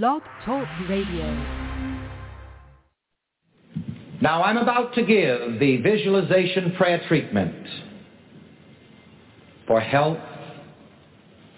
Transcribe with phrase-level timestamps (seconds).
[0.00, 1.26] Blog Talk Radio.
[4.22, 7.54] Now I'm about to give the visualization prayer treatment
[9.66, 10.16] for health,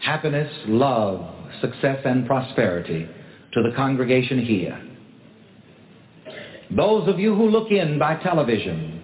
[0.00, 3.08] happiness, love, success, and prosperity
[3.52, 4.82] to the congregation here.
[6.74, 9.00] Those of you who look in by television,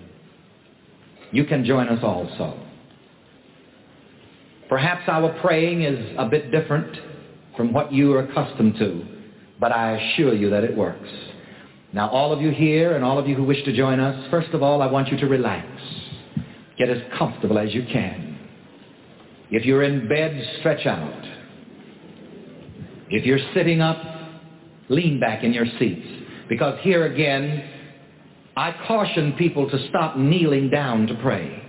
[1.31, 2.59] you can join us also.
[4.69, 6.97] Perhaps our praying is a bit different
[7.57, 9.20] from what you are accustomed to,
[9.61, 11.09] but I assure you that it works.
[11.93, 14.51] Now, all of you here and all of you who wish to join us, first
[14.51, 15.67] of all, I want you to relax.
[16.79, 18.39] Get as comfortable as you can.
[19.51, 21.25] If you're in bed, stretch out.
[23.11, 24.01] If you're sitting up,
[24.89, 26.07] lean back in your seats.
[26.49, 27.69] Because here again,
[28.57, 31.63] I caution people to stop kneeling down to pray.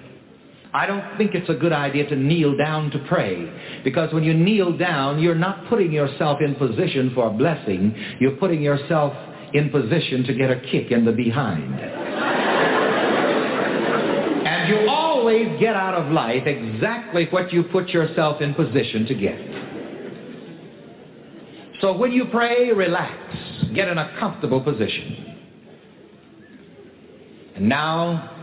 [0.73, 4.33] I don't think it's a good idea to kneel down to pray because when you
[4.33, 7.93] kneel down, you're not putting yourself in position for a blessing.
[8.21, 9.13] You're putting yourself
[9.53, 11.77] in position to get a kick in the behind.
[14.47, 19.13] and you always get out of life exactly what you put yourself in position to
[19.13, 19.39] get.
[21.81, 23.17] So when you pray, relax.
[23.73, 25.37] Get in a comfortable position.
[27.55, 28.40] And now,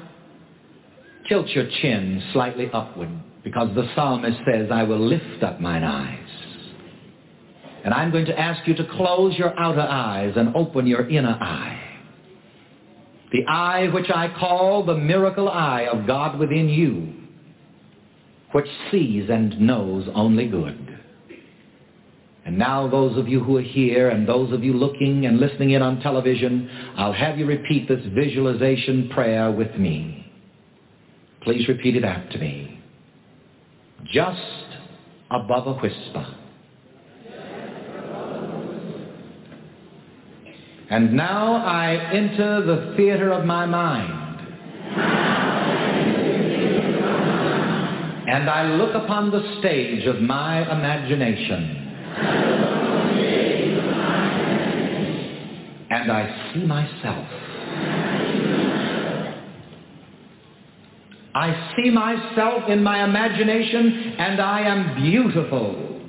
[1.28, 3.10] tilt your chin slightly upward
[3.44, 6.28] because the psalmist says, I will lift up mine eyes.
[7.84, 11.38] And I'm going to ask you to close your outer eyes and open your inner
[11.40, 11.84] eye.
[13.32, 17.14] The eye which I call the miracle eye of God within you,
[18.52, 20.98] which sees and knows only good.
[22.46, 25.72] And now those of you who are here and those of you looking and listening
[25.72, 30.17] in on television, I'll have you repeat this visualization prayer with me.
[31.42, 32.80] Please repeat it after me.
[34.04, 34.40] Just
[35.30, 36.34] above a whisper.
[40.90, 44.24] And now I enter the theater of my mind.
[48.30, 51.74] And I look upon the stage of my imagination.
[55.90, 58.57] And I see myself.
[61.38, 66.00] I see myself in my imagination and I am beautiful.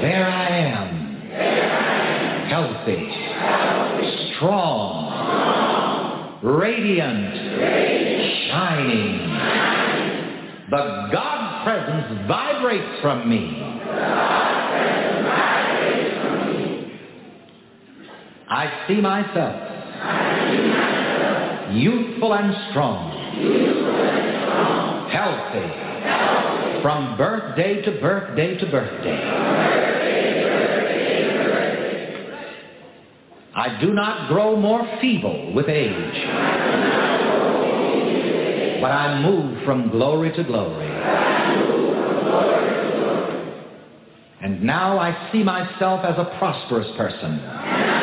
[0.00, 0.88] There I am.
[2.48, 3.08] Healthy.
[4.34, 5.04] Strong.
[6.42, 7.34] Radiant.
[8.50, 9.18] Shining.
[10.70, 13.62] The God presence vibrates from me.
[18.50, 19.67] I see myself
[21.78, 23.10] youthful and strong,
[25.10, 29.68] healthy, from birthday to birthday to birthday.
[33.54, 36.24] I do not grow more feeble with age,
[38.80, 40.86] but I move from glory to glory.
[44.40, 47.97] And now I see myself as a prosperous person.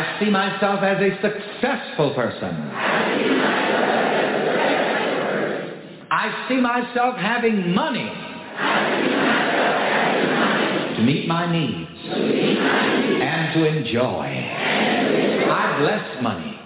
[0.00, 2.56] I see myself as a successful person.
[6.10, 8.08] I see myself having money
[10.96, 14.24] to meet my needs and to enjoy.
[15.52, 16.58] I bless money.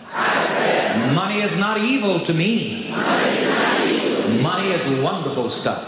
[1.13, 2.89] Money is not evil to me.
[4.43, 5.83] Money is wonderful stuff.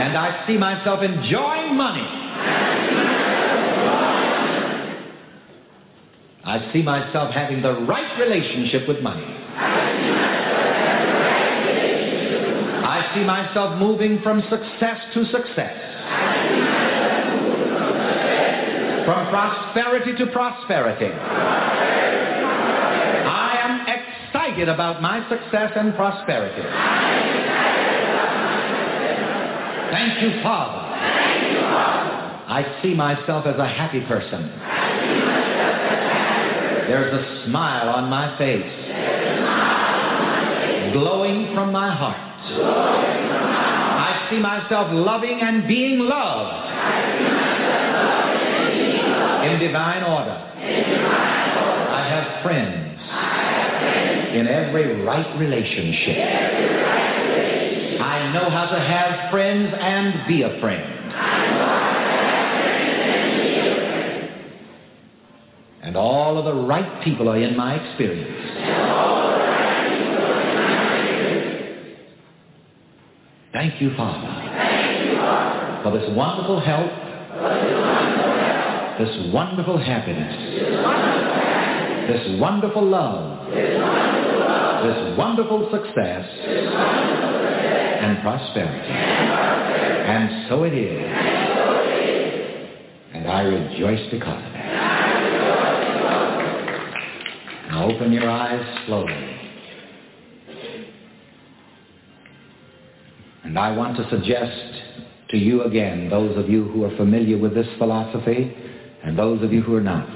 [0.00, 2.95] And I see myself enjoying money
[6.56, 9.26] I see myself having the right relationship with money.
[12.80, 15.76] I see myself moving from success to success.
[19.04, 21.12] From prosperity to prosperity.
[23.28, 26.62] I am excited about my success and prosperity.
[29.92, 30.86] Thank you, Father.
[32.48, 34.75] I see myself as a happy person.
[36.86, 38.62] There's a smile on my face.
[40.92, 42.16] Glowing from my heart.
[44.06, 46.54] I see myself loving and being loved.
[49.50, 50.38] In divine order.
[51.90, 52.82] I have friends.
[54.36, 56.18] In every right relationship.
[58.00, 60.95] I know how to have friends and be a friend.
[65.96, 68.28] And all of the right people are in my experience.
[73.54, 74.28] Thank you, Father,
[75.82, 76.90] for this wonderful help,
[78.98, 80.36] this wonderful happiness,
[82.08, 86.28] this wonderful love, this wonderful success,
[88.02, 88.92] and prosperity.
[88.92, 91.10] And so it is.
[93.14, 94.55] And I rejoice because of it.
[97.86, 99.14] Open your eyes slowly.
[103.44, 104.82] And I want to suggest
[105.28, 108.52] to you again, those of you who are familiar with this philosophy
[109.04, 110.08] and those of you who are not,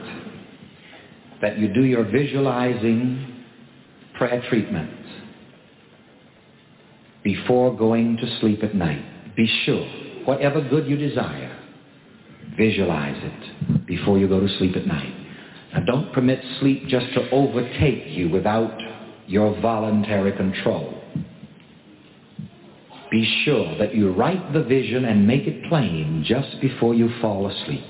[1.43, 3.45] that you do your visualizing
[4.19, 4.91] prayer treatment
[7.23, 9.37] before going to sleep at night.
[9.37, 9.87] Be sure,
[10.25, 11.57] whatever good you desire,
[12.59, 15.21] visualize it before you go to sleep at night.
[15.73, 18.77] Now don't permit sleep just to overtake you without
[19.27, 21.01] your voluntary control.
[23.11, 27.49] Be sure that you write the vision and make it plain just before you fall
[27.49, 27.85] asleep.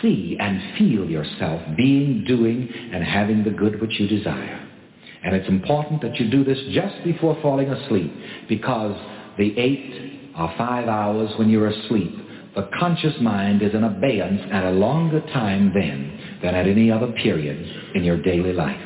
[0.00, 4.66] See and feel yourself being, doing, and having the good which you desire.
[5.24, 8.12] And it's important that you do this just before falling asleep
[8.48, 8.96] because
[9.38, 12.14] the eight or five hours when you're asleep,
[12.56, 17.12] the conscious mind is in abeyance at a longer time then than at any other
[17.12, 18.80] period in your daily life.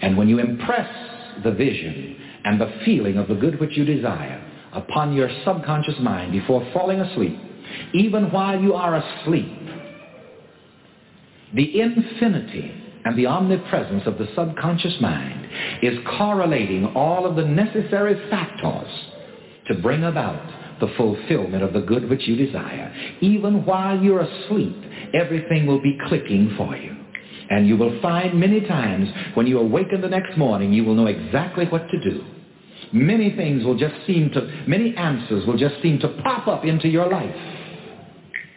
[0.00, 0.88] And when you impress
[1.42, 4.40] the vision and the feeling of the good which you desire
[4.72, 7.36] upon your subconscious mind before falling asleep,
[7.94, 9.58] even while you are asleep,
[11.54, 12.72] the infinity
[13.04, 15.48] and the omnipresence of the subconscious mind
[15.82, 18.88] is correlating all of the necessary factors
[19.66, 22.94] to bring about the fulfillment of the good which you desire.
[23.20, 24.76] Even while you're asleep,
[25.14, 26.96] everything will be clicking for you.
[27.50, 31.06] And you will find many times when you awaken the next morning, you will know
[31.06, 32.24] exactly what to do.
[32.92, 36.88] Many things will just seem to, many answers will just seem to pop up into
[36.88, 37.34] your life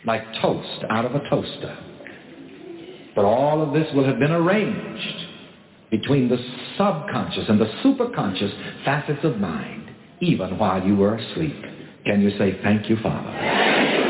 [0.06, 1.77] like toast out of a toaster.
[3.15, 5.27] But all of this will have been arranged
[5.91, 6.38] between the
[6.77, 9.89] subconscious and the superconscious facets of mind,
[10.21, 11.56] even while you were asleep.
[12.06, 14.00] Can you say, thank you, Father?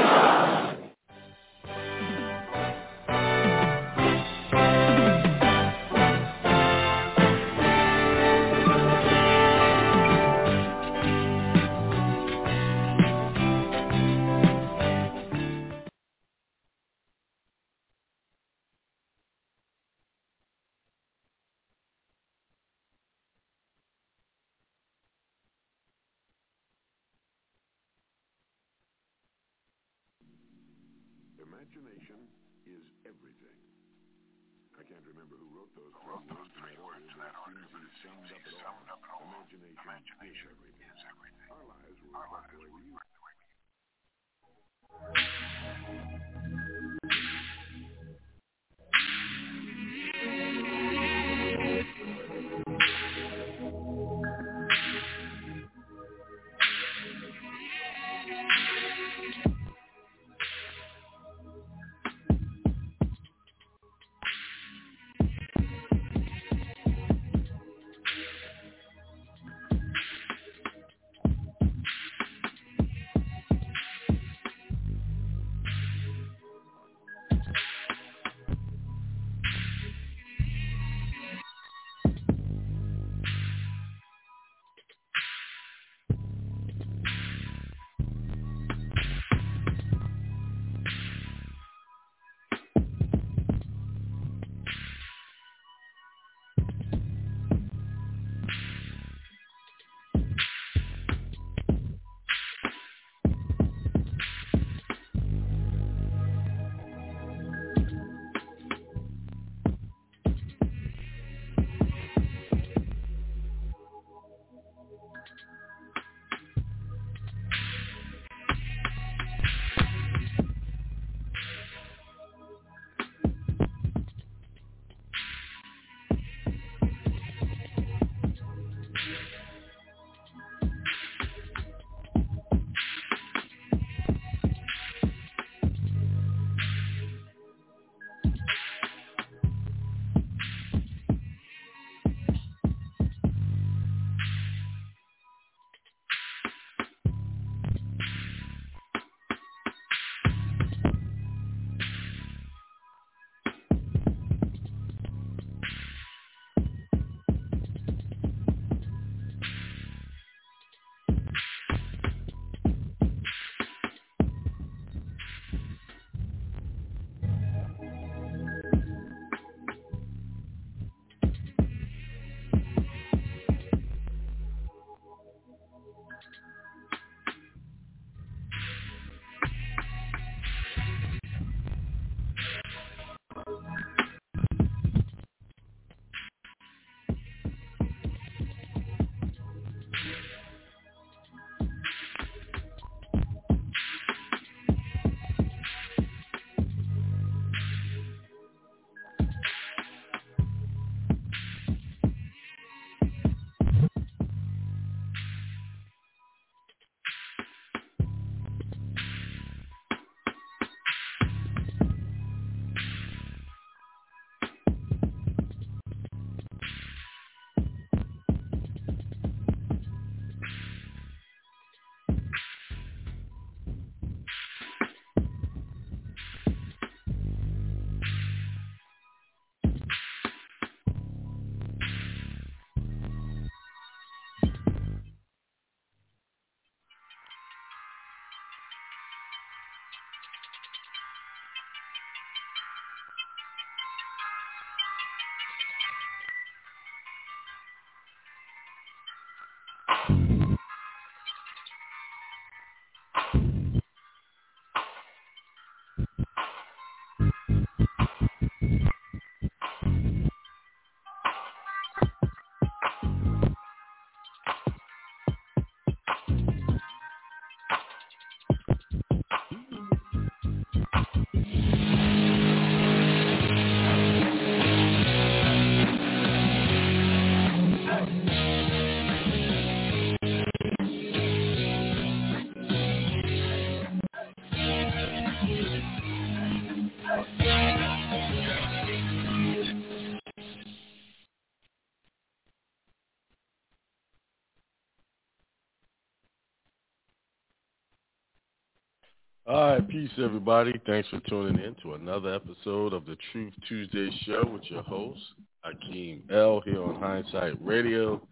[299.52, 300.72] All right, peace, everybody.
[300.86, 305.20] Thanks for tuning in to another episode of the Truth Tuesday Show with your host,
[305.66, 308.26] Akiem El here on Hindsight Radio,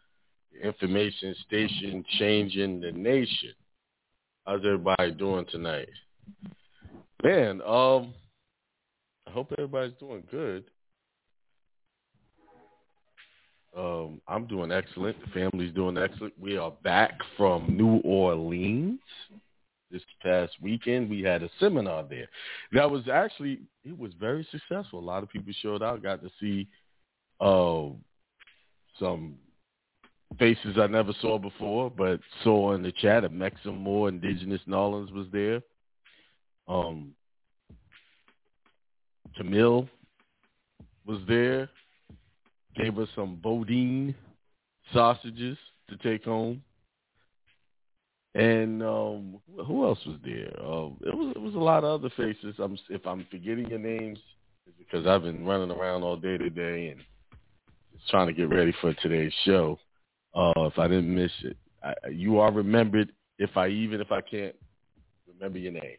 [0.54, 3.52] the information station changing the nation.
[4.46, 5.90] How's everybody doing tonight?
[7.22, 8.14] Man, um,
[9.28, 10.64] I hope everybody's doing good.
[13.78, 15.18] Um, I'm doing excellent.
[15.20, 16.34] The family's doing excellent.
[16.40, 19.02] We are back from New Orleans
[19.92, 21.10] this past weekend.
[21.10, 22.28] We had a seminar there.
[22.72, 25.00] That was actually it was very successful.
[25.00, 26.04] A lot of people showed out.
[26.04, 26.68] Got to see
[27.40, 27.90] uh,
[29.00, 29.36] some
[30.38, 33.24] faces I never saw before, but saw in the chat.
[33.24, 35.62] A Mexican more indigenous Nolans was there.
[36.68, 37.14] Um,
[39.36, 39.88] Camille
[41.06, 41.70] was there.
[42.76, 44.14] Gave us some Boudin
[44.94, 45.58] sausages
[45.90, 46.62] to take home.
[48.36, 50.54] And um, who else was there?
[50.60, 52.56] Uh, it was it was a lot of other faces.
[52.60, 54.20] I'm if I'm forgetting your names,
[54.68, 57.02] it's because I've been running around all day today and
[58.10, 59.80] trying to get ready for today's show.
[60.36, 63.12] Uh, if I didn't miss it, I, you are remembered.
[63.40, 64.56] If I even if I can't
[65.28, 65.98] remember your name,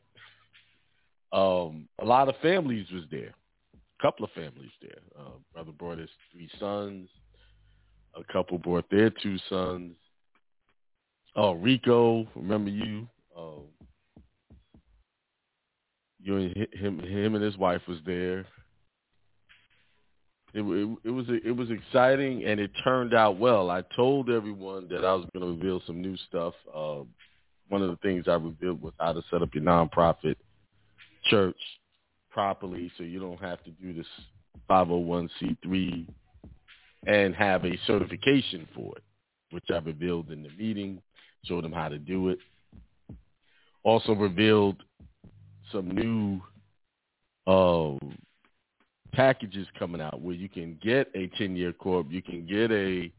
[1.33, 3.35] um, a lot of families was there.
[3.75, 5.01] A couple of families there.
[5.19, 7.09] Uh, brother brought his three sons.
[8.15, 9.95] A couple brought their two sons
[11.37, 13.09] Oh, Rico, remember you?
[13.37, 13.65] Oh,
[16.23, 18.41] you and him, him and his wife was there.
[20.53, 23.71] It, it, it was it was exciting and it turned out well.
[23.71, 26.55] I told everyone that I was going to reveal some new stuff.
[26.75, 27.03] Uh,
[27.69, 30.35] one of the things I revealed was how to set up your nonprofit
[31.27, 31.57] church
[32.31, 34.07] properly, so you don't have to do this
[34.69, 36.09] 501c3
[37.07, 39.05] and have a certification for it,
[39.53, 41.01] which I revealed in the meeting
[41.45, 42.39] showed them how to do it.
[43.83, 44.83] Also revealed
[45.73, 46.41] some new
[47.47, 47.99] um,
[49.13, 53.11] packages coming out where you can get a 10-year corp, you can get a,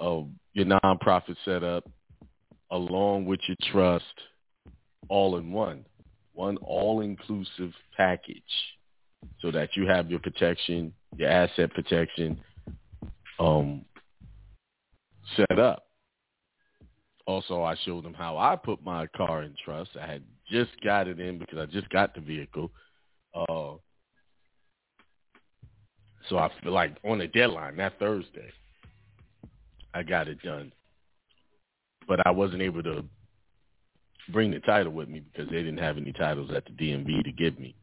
[0.00, 1.88] a your nonprofit set up
[2.70, 4.04] along with your trust
[5.08, 5.84] all in one,
[6.34, 8.42] one all-inclusive package
[9.40, 12.40] so that you have your protection, your asset protection
[13.38, 13.84] um,
[15.36, 15.89] set up.
[17.30, 19.90] Also, I showed them how I put my car in trust.
[19.96, 22.72] I had just got it in because I just got the vehicle.
[23.32, 23.74] Uh,
[26.28, 28.50] so I feel like on the deadline, that Thursday,
[29.94, 30.72] I got it done.
[32.08, 33.04] But I wasn't able to
[34.32, 37.30] bring the title with me because they didn't have any titles at the DMV to
[37.30, 37.76] give me.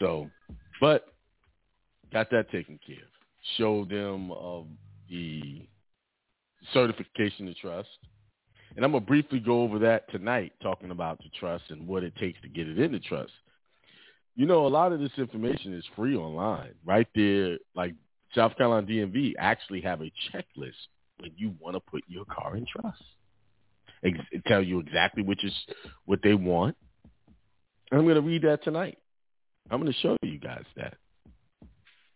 [0.00, 0.28] So,
[0.80, 1.06] but
[2.12, 3.10] got that taken care of.
[3.56, 4.62] Showed them uh,
[5.08, 5.68] the
[6.72, 7.88] certification of trust.
[8.76, 12.04] And I'm going to briefly go over that tonight, talking about the trust and what
[12.04, 13.32] it takes to get it into trust.
[14.36, 16.74] You know, a lot of this information is free online.
[16.84, 17.94] Right there, like
[18.34, 20.86] South Carolina DMV actually have a checklist
[21.18, 23.02] when you want to put your car in trust.
[24.02, 24.14] It
[24.46, 25.52] tell you exactly which is
[26.06, 26.76] what they want.
[27.92, 28.98] I'm going to read that tonight.
[29.70, 30.94] I'm going to show you guys that.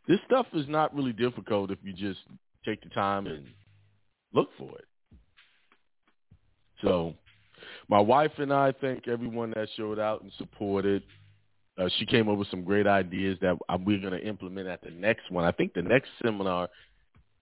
[0.07, 2.21] This stuff is not really difficult if you just
[2.65, 3.47] take the time and
[4.35, 4.85] look for it.
[6.83, 7.15] So
[7.89, 11.03] my wife and I thank everyone that showed out and supported.
[11.79, 14.91] Uh, she came up with some great ideas that we're going to implement at the
[14.91, 15.45] next one.
[15.45, 16.69] I think the next seminar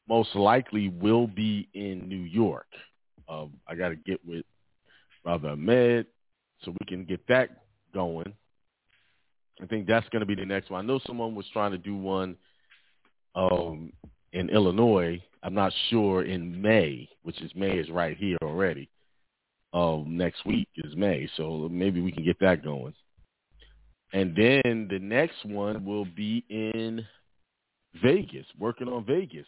[0.09, 2.67] most likely will be in New York.
[3.29, 4.45] Um, I got to get with
[5.23, 6.07] Brother Ahmed
[6.63, 8.33] so we can get that going.
[9.63, 10.85] I think that's going to be the next one.
[10.85, 12.37] I know someone was trying to do one
[13.35, 13.93] um,
[14.33, 15.23] in Illinois.
[15.43, 18.89] I'm not sure in May, which is May is right here already.
[19.75, 22.95] Um, next week is May, so maybe we can get that going.
[24.13, 27.05] And then the next one will be in
[28.03, 29.47] Vegas, working on Vegas,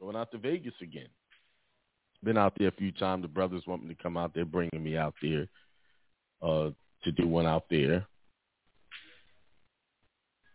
[0.00, 1.08] going out to Vegas again.
[2.24, 3.22] Been out there a few times.
[3.22, 5.46] The brothers want me to come out there, bringing me out there
[6.42, 6.70] uh,
[7.04, 8.06] to do one out there.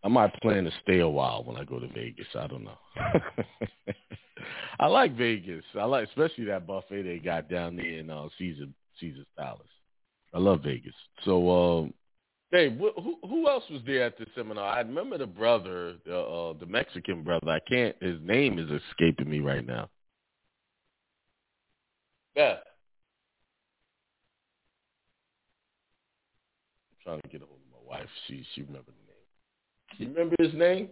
[0.03, 2.27] I might plan to stay a while when I go to Vegas.
[2.37, 2.77] I don't know.
[4.79, 5.63] I like Vegas.
[5.79, 8.65] I like especially that buffet they got down there in uh, Caesar
[8.99, 9.61] Caesar's Palace.
[10.33, 10.95] I love Vegas.
[11.23, 11.93] So, um,
[12.51, 14.65] hey, wh- who who else was there at the seminar?
[14.65, 17.49] I remember the brother, the uh, the Mexican brother.
[17.49, 17.95] I can't.
[18.01, 19.89] His name is escaping me right now.
[22.35, 22.55] Yeah.
[26.91, 28.09] I'm trying to get a hold of my wife.
[28.27, 28.95] She she remembered
[29.97, 30.89] you remember his name?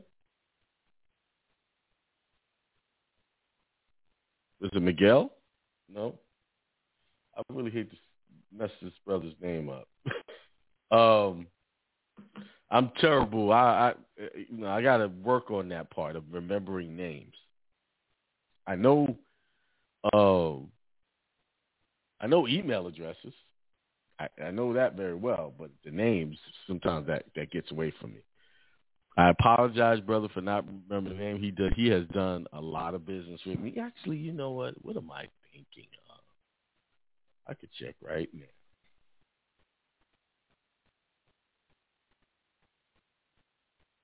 [4.60, 5.32] Was it Miguel?
[5.94, 6.16] No.
[7.36, 7.98] I really hate to
[8.56, 9.88] mess this brother's name up.
[10.92, 11.48] Um,
[12.70, 13.54] I'm terrible.
[13.54, 17.34] I, I you know I got to work on that part of remembering names.
[18.68, 19.16] I know,
[20.14, 20.68] um,
[22.20, 23.34] I know email addresses.
[24.20, 26.38] I, I know that very well, but the names
[26.68, 28.20] sometimes that that gets away from me.
[29.18, 31.40] I apologize, brother, for not remembering the name.
[31.40, 31.74] He did.
[31.74, 33.76] He has done a lot of business with me.
[33.82, 34.74] Actually, you know what?
[34.84, 36.20] What am I thinking of?
[37.48, 38.46] I could check right now.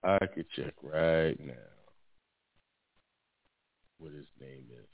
[0.03, 1.53] I could check right now
[3.99, 4.87] what his name is.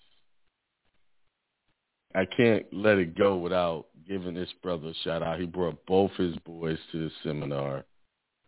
[2.16, 5.40] I can't let it go without giving this brother a shout out.
[5.40, 7.86] He brought both his boys to the seminar.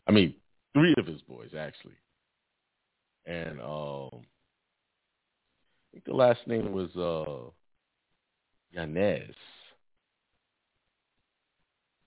[0.08, 0.36] I mean,
[0.76, 1.98] three of his boys actually.
[3.26, 4.22] And um
[5.90, 7.50] I think the last name was uh
[8.72, 9.36] Yanez.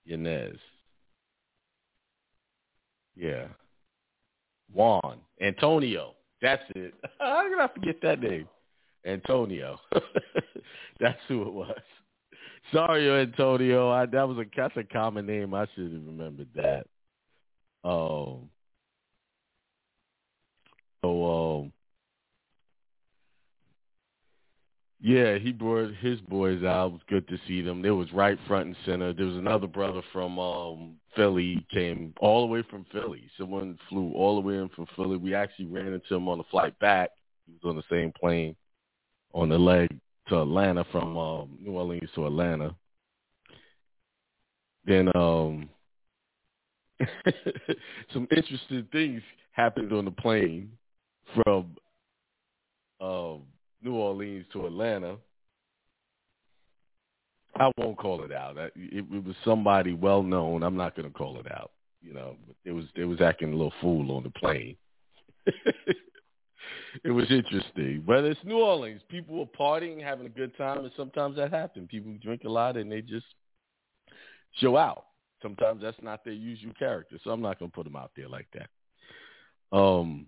[0.05, 0.57] Yanez.
[3.15, 3.47] Yeah.
[4.71, 5.19] Juan.
[5.41, 6.13] Antonio.
[6.41, 6.93] That's it.
[7.19, 8.47] How did I forget that name?
[9.05, 9.79] Antonio.
[10.99, 11.81] that's who it was.
[12.71, 13.89] Sorry, Antonio.
[13.89, 15.53] I, that was a that's a common name.
[15.53, 16.85] I should have remembered that.
[17.83, 18.49] Um.
[21.01, 21.73] So um.
[25.01, 26.87] Yeah, he brought his boys out.
[26.87, 27.81] It was good to see them.
[27.81, 29.13] They was right front and center.
[29.13, 33.23] There was another brother from um Philly came all the way from Philly.
[33.37, 35.15] Someone flew all the way in from Philly.
[35.15, 37.11] We actually ran into him on the flight back.
[37.45, 38.55] He was on the same plane
[39.33, 39.89] on the leg
[40.27, 42.75] to Atlanta from um, New Orleans to Atlanta.
[44.85, 45.69] Then um
[48.13, 49.21] some interesting things
[49.53, 50.71] happened on the plane
[51.35, 51.75] from
[53.01, 53.43] um
[53.81, 55.17] New Orleans to Atlanta.
[57.55, 58.57] I won't call it out.
[58.57, 60.63] It, it was somebody well known.
[60.63, 61.71] I'm not going to call it out.
[62.01, 64.77] You know, but it was it was acting a little fool on the plane.
[67.03, 69.01] it was interesting, but it's New Orleans.
[69.09, 71.89] People were partying, having a good time, and sometimes that happens.
[71.89, 73.25] People drink a lot and they just
[74.53, 75.05] show out.
[75.41, 78.27] Sometimes that's not their usual character, so I'm not going to put them out there
[78.29, 79.77] like that.
[79.77, 80.25] Um,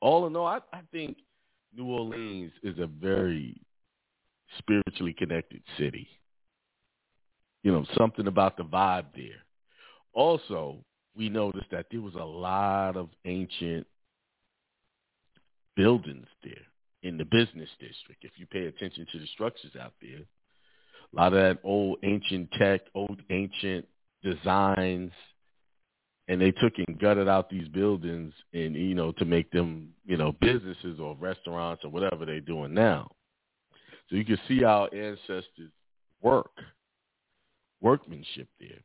[0.00, 1.18] all in all, I, I think
[1.76, 3.60] New Orleans is a very
[4.58, 6.08] spiritually connected city.
[7.62, 9.42] You know, something about the vibe there.
[10.12, 10.78] Also,
[11.16, 13.86] we noticed that there was a lot of ancient
[15.76, 16.52] buildings there
[17.02, 18.24] in the business district.
[18.24, 22.50] If you pay attention to the structures out there, a lot of that old ancient
[22.52, 23.86] tech, old ancient
[24.22, 25.12] designs,
[26.28, 30.16] and they took and gutted out these buildings and you know to make them you
[30.16, 33.10] know businesses or restaurants or whatever they're doing now.
[34.08, 35.70] So you can see our ancestors
[36.22, 36.52] work,
[37.80, 38.80] workmanship there,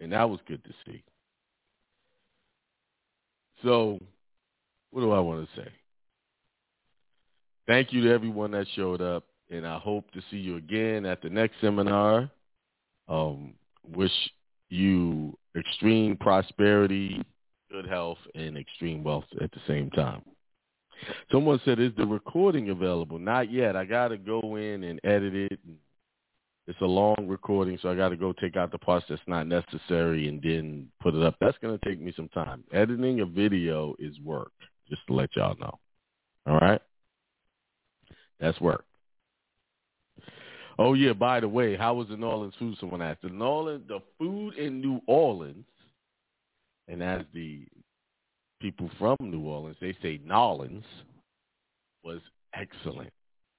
[0.00, 1.02] and that was good to see.
[3.62, 3.98] So,
[4.90, 5.68] what do I want to say?
[7.66, 11.22] Thank you to everyone that showed up, and I hope to see you again at
[11.22, 12.30] the next seminar.
[13.08, 13.54] Um,
[13.94, 14.12] wish
[14.68, 17.22] you extreme prosperity,
[17.70, 20.22] good health, and extreme wealth at the same time.
[21.30, 23.18] Someone said, is the recording available?
[23.18, 23.76] Not yet.
[23.76, 25.60] I got to go in and edit it.
[26.66, 29.46] It's a long recording, so I got to go take out the parts that's not
[29.46, 31.36] necessary and then put it up.
[31.40, 32.64] That's going to take me some time.
[32.72, 34.52] Editing a video is work,
[34.88, 35.78] just to let y'all know.
[36.46, 36.80] All right?
[38.38, 38.84] That's work.
[40.78, 42.76] Oh yeah, by the way, how was the New Orleans food?
[42.78, 43.22] Someone asked.
[43.22, 45.66] The New Orleans, the food in New Orleans,
[46.86, 47.66] and as the
[48.60, 50.84] people from New Orleans, they say Nolans,
[52.04, 52.20] was
[52.54, 53.12] excellent.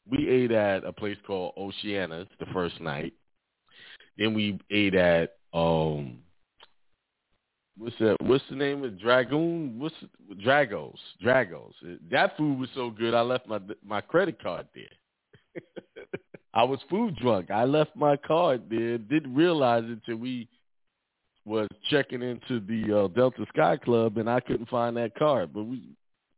[0.10, 3.14] We ate at a place called Oceana's the first night.
[4.18, 6.20] Then we ate at um
[7.78, 9.78] what's that what's the name of Dragoon?
[9.78, 9.96] What's
[10.44, 10.98] Dragos.
[11.24, 11.74] Dragos.
[12.10, 15.64] That food was so good I left my my credit card there.
[16.54, 17.52] I was food drunk.
[17.52, 18.98] I left my card there.
[18.98, 20.48] Didn't realize it until we
[21.46, 25.54] was checking into the uh, Delta Sky Club, and I couldn't find that card.
[25.54, 25.84] But we,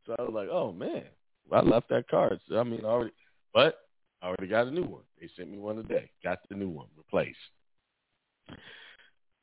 [0.06, 1.04] so I was like, oh man,
[1.50, 2.40] I left that card.
[2.48, 3.12] So I mean, already,
[3.54, 3.80] but
[4.22, 5.02] I already got a new one.
[5.20, 6.10] They sent me one today.
[6.22, 7.38] Got the new one replaced.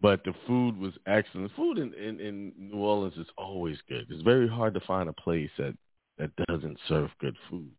[0.01, 1.51] But the food was excellent.
[1.55, 4.07] Food in, in, in New Orleans is always good.
[4.09, 5.75] It's very hard to find a place that
[6.17, 7.69] that doesn't serve good food.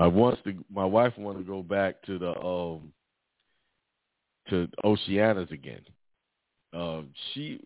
[0.00, 2.90] My wants to my wife wanted to go back to the um
[4.48, 5.82] to Oceana's again.
[6.72, 7.02] Uh,
[7.34, 7.60] she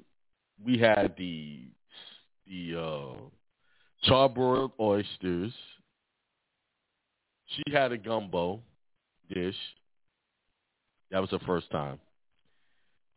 [0.64, 1.60] we had the
[2.48, 5.52] the uh charbroiled oysters.
[7.46, 8.60] She had a gumbo
[9.32, 9.54] dish.
[11.12, 12.00] That was her first time.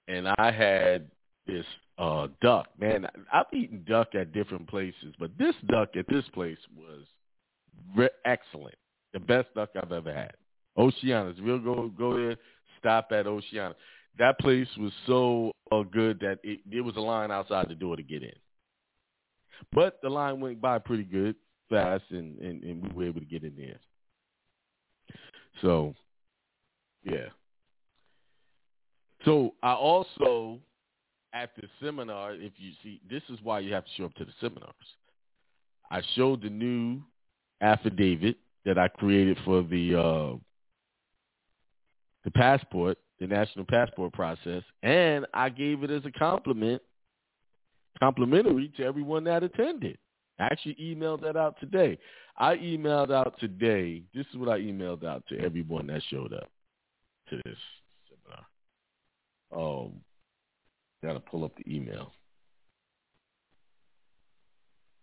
[0.07, 1.09] and I had
[1.47, 1.65] this
[1.97, 2.67] uh duck.
[2.79, 7.01] Man, I've eaten duck at different places, but this duck at this place was
[7.95, 8.75] re- excellent.
[9.13, 10.33] The best duck I've ever had.
[10.77, 11.37] Oceana's.
[11.41, 12.37] We'll go go there,
[12.79, 13.75] stop at Oceana.
[14.19, 17.95] That place was so uh, good that it, it was a line outside the door
[17.95, 18.33] to get in.
[19.71, 21.35] But the line went by pretty good,
[21.69, 23.79] fast, and, and, and we were able to get in there.
[25.61, 25.95] So,
[27.03, 27.27] yeah.
[29.25, 30.59] So I also
[31.33, 34.25] at the seminar, if you see, this is why you have to show up to
[34.25, 34.73] the seminars.
[35.89, 37.01] I showed the new
[37.61, 38.37] affidavit
[38.67, 40.37] that I created for the uh,
[42.25, 46.81] the passport, the national passport process, and I gave it as a compliment,
[47.97, 49.97] complimentary to everyone that attended.
[50.37, 51.97] I actually emailed that out today.
[52.37, 54.03] I emailed out today.
[54.13, 56.49] This is what I emailed out to everyone that showed up
[57.29, 57.57] to this
[58.09, 59.85] seminar.
[59.85, 59.93] Um,
[61.01, 62.11] got to pull up the email.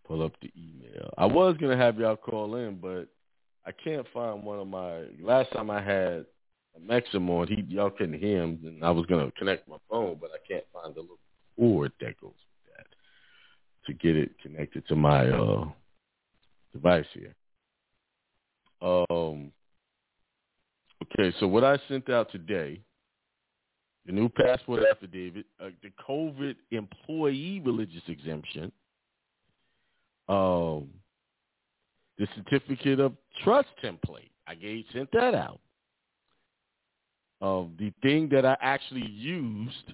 [0.06, 1.14] Pull up the email.
[1.16, 3.08] I was gonna have y'all call in, but
[3.66, 5.04] I can't find one of my.
[5.20, 6.26] Last time I had
[6.76, 10.18] a Maxim on, he y'all couldn't hear him, and I was gonna connect my phone,
[10.20, 11.18] but I can't find the little
[11.56, 12.86] cord that goes with that
[13.86, 15.66] to get it connected to my uh
[16.72, 17.34] device here.
[18.80, 19.52] Um.
[21.18, 22.80] Okay, so what I sent out today
[24.06, 28.70] the new passport affidavit, uh, the COVID employee religious exemption,
[30.28, 30.88] um,
[32.18, 34.30] the certificate of trust template.
[34.46, 35.60] I gave sent that out.
[37.40, 39.92] Um, the thing that I actually used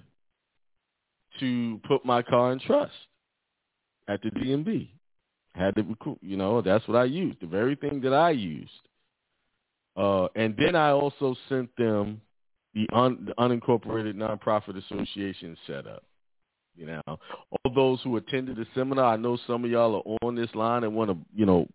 [1.40, 2.92] to put my car in trust
[4.09, 4.88] at the DMV.
[5.54, 7.40] Had to recruit, you know, that's what I used.
[7.40, 8.70] The very thing that I used.
[9.96, 12.20] Uh, and then I also sent them
[12.74, 16.04] the, un, the unincorporated nonprofit association set up.
[16.76, 20.37] You know, all those who attended the seminar, I know some of y'all are on
[20.37, 21.66] this line and want to, you know,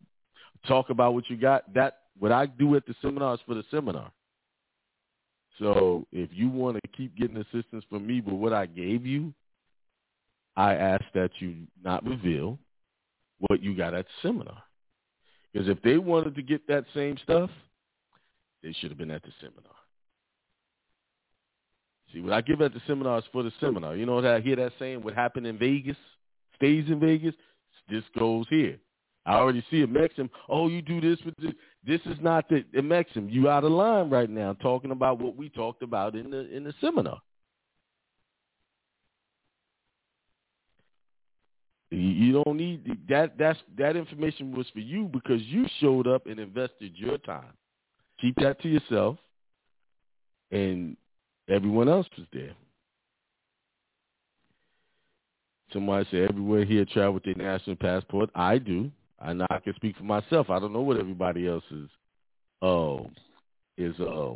[0.67, 1.71] talk about what you got.
[1.73, 4.11] That what I do at the seminar is for the seminar.
[5.59, 9.33] So if you want to keep getting assistance from me with what I gave you,
[10.55, 12.57] I ask that you not reveal
[13.39, 14.63] what you got at the seminar.
[15.51, 17.49] Because if they wanted to get that same stuff,
[18.63, 19.71] they should have been at the seminar.
[22.13, 23.95] See, what I give at the seminars for the seminar.
[23.95, 25.03] You know what I hear that saying?
[25.03, 25.97] What happened in Vegas
[26.55, 27.35] stays in Vegas.
[27.89, 28.77] This goes here.
[29.25, 30.29] I already see a Maxim.
[30.47, 31.53] Oh, you do this with this.
[31.85, 33.29] This is not the, the Maxim.
[33.29, 36.63] You out of line right now, talking about what we talked about in the in
[36.63, 37.21] the seminar.
[41.91, 43.37] You don't need that.
[43.37, 47.53] That's that information was for you because you showed up and invested your time.
[48.19, 49.17] Keep that to yourself,
[50.51, 50.97] and
[51.47, 52.53] Everyone else was there.
[55.71, 58.29] Somebody said everywhere here travel with their national passport.
[58.33, 58.89] I do.
[59.19, 60.49] I know I can speak for myself.
[60.49, 61.89] I don't know what everybody else is
[62.61, 63.03] uh,
[63.77, 64.33] is uh,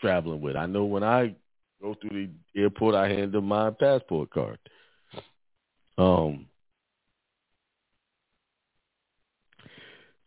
[0.00, 0.56] traveling with.
[0.56, 1.34] I know when I
[1.80, 4.58] go through the airport, I hand them my passport card.
[5.96, 6.46] Um,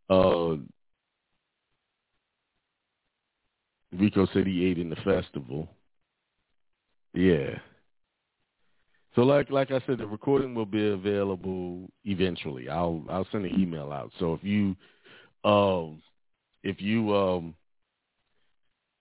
[0.10, 0.56] uh,
[3.94, 5.70] Rico said he ate in the festival.
[7.13, 7.58] Yeah.
[9.15, 12.69] So like like I said, the recording will be available eventually.
[12.69, 14.12] I'll I'll send an email out.
[14.19, 14.76] So if you
[15.50, 16.02] um
[16.63, 17.56] if you um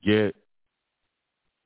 [0.04, 0.36] get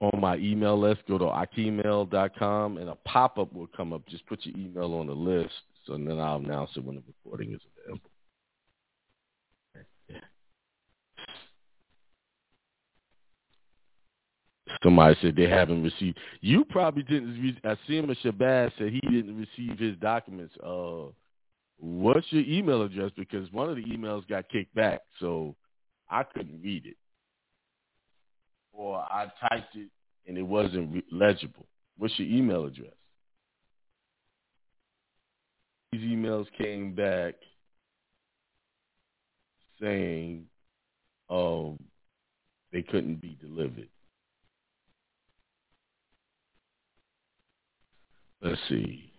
[0.00, 4.07] on my email list, go to akiemel.com and a pop up will come up.
[4.09, 5.54] Just put your email on the list
[5.87, 8.11] so and then I'll announce it when the recording is available.
[14.83, 16.18] Somebody said they haven't received.
[16.40, 17.40] You probably didn't.
[17.40, 20.55] Re- Asima Shabazz said he didn't receive his documents.
[20.64, 21.07] Uh,
[21.79, 23.11] what's your email address?
[23.16, 25.55] Because one of the emails got kicked back, so
[26.11, 26.96] I couldn't read it,
[28.72, 29.88] or I typed it
[30.27, 31.66] and it wasn't re- legible.
[31.98, 32.94] What's your email address?
[35.92, 37.35] These emails came back
[39.81, 40.46] saying
[41.31, 41.79] um,
[42.72, 43.88] they couldn't be delivered.
[48.44, 49.11] Let's see.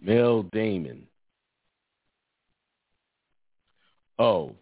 [0.00, 1.06] Mel Damon.
[4.18, 4.56] Oh,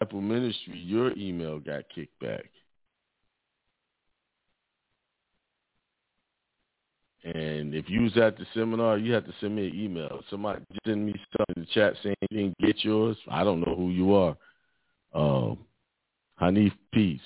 [0.00, 2.44] Apple Ministry, your email got kicked back.
[7.24, 10.20] And if you was at the seminar, you had to send me an email.
[10.30, 13.16] Somebody send me stuff in the chat saying you didn't get yours.
[13.28, 14.36] I don't know who you are.
[15.12, 15.58] Um,
[16.40, 17.20] Hanif Peace.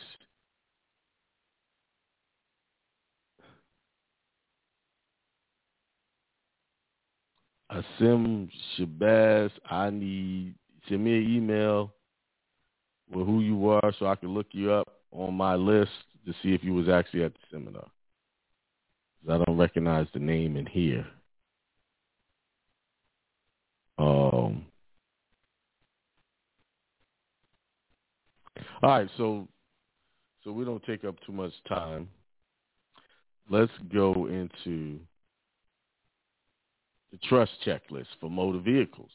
[7.70, 10.54] Asim Shabazz, I need
[10.88, 11.92] send me an email
[13.12, 15.90] with who you are so I can look you up on my list
[16.26, 17.86] to see if you was actually at the seminar.
[19.26, 21.06] Cause I don't recognize the name in here.
[23.98, 24.64] Um,
[28.82, 29.48] all right, so
[30.44, 32.08] so we don't take up too much time.
[33.50, 35.00] Let's go into
[37.12, 39.10] the trust checklist for motor vehicles.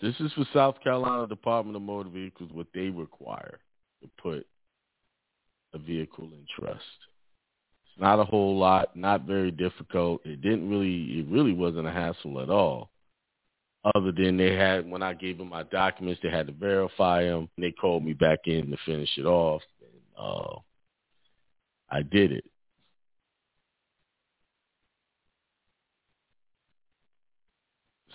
[0.00, 3.58] This is for South Carolina Department of Motor Vehicles, what they require
[4.02, 4.46] to put
[5.74, 6.82] a vehicle in trust.
[7.86, 10.20] It's not a whole lot, not very difficult.
[10.24, 12.90] It didn't really, it really wasn't a hassle at all.
[13.94, 17.48] Other than they had, when I gave them my documents, they had to verify them.
[17.56, 19.62] They called me back in to finish it off.
[19.80, 20.58] And, uh,
[21.90, 22.44] I did it.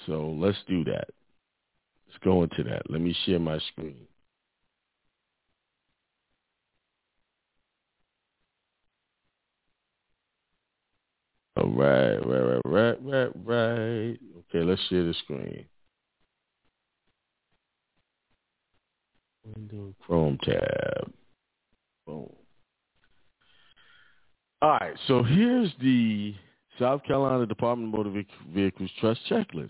[0.08, 1.08] So let's do that.
[2.08, 2.90] Let's go into that.
[2.90, 4.08] Let me share my screen.
[11.58, 14.20] All right, right, right, right, right, right.
[14.40, 15.66] Okay, let's share the screen.
[19.44, 21.12] Window Chrome tab.
[22.08, 22.30] Boom.
[24.62, 26.36] All right, so here's the
[26.80, 29.70] South Carolina Department of Motor Vehicles Trust Checklist.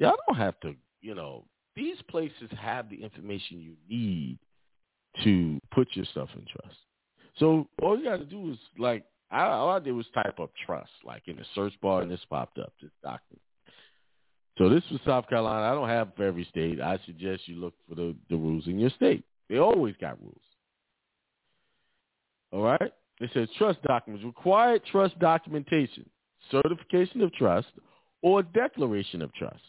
[0.00, 1.44] Y'all don't have to, you know,
[1.76, 4.38] these places have the information you need
[5.22, 6.76] to put your stuff in trust.
[7.38, 10.50] So all you got to do is like I, all I did was type up
[10.66, 13.42] trust, like in the search bar, and this popped up, this document.
[14.58, 15.70] So this was South Carolina.
[15.70, 16.80] I don't have for every state.
[16.80, 19.24] I suggest you look for the, the rules in your state.
[19.48, 20.40] They always got rules.
[22.52, 22.92] All right?
[23.20, 26.08] It says trust documents, required trust documentation,
[26.50, 27.68] certification of trust,
[28.22, 29.62] or declaration of trust.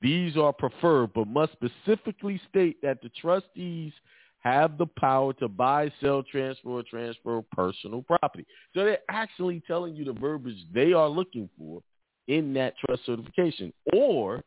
[0.00, 3.92] These are preferred, but must specifically state that the trustees
[4.38, 8.46] have the power to buy, sell, transfer, or transfer personal property.
[8.74, 11.82] So they're actually telling you the verbiage they are looking for
[12.28, 13.72] in that trust certification.
[13.92, 14.42] Or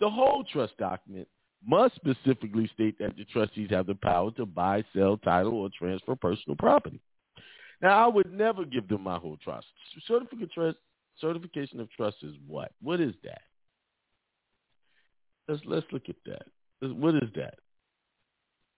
[0.00, 1.28] the whole trust document
[1.66, 6.16] must specifically state that the trustees have the power to buy, sell, title, or transfer
[6.16, 7.00] personal property.
[7.82, 9.66] Now, I would never give them my whole trust.
[10.06, 10.78] trust
[11.20, 12.72] certification of trust is what?
[12.80, 13.42] What is that?
[15.48, 16.42] Let's let's look at that.
[16.94, 17.54] What is that?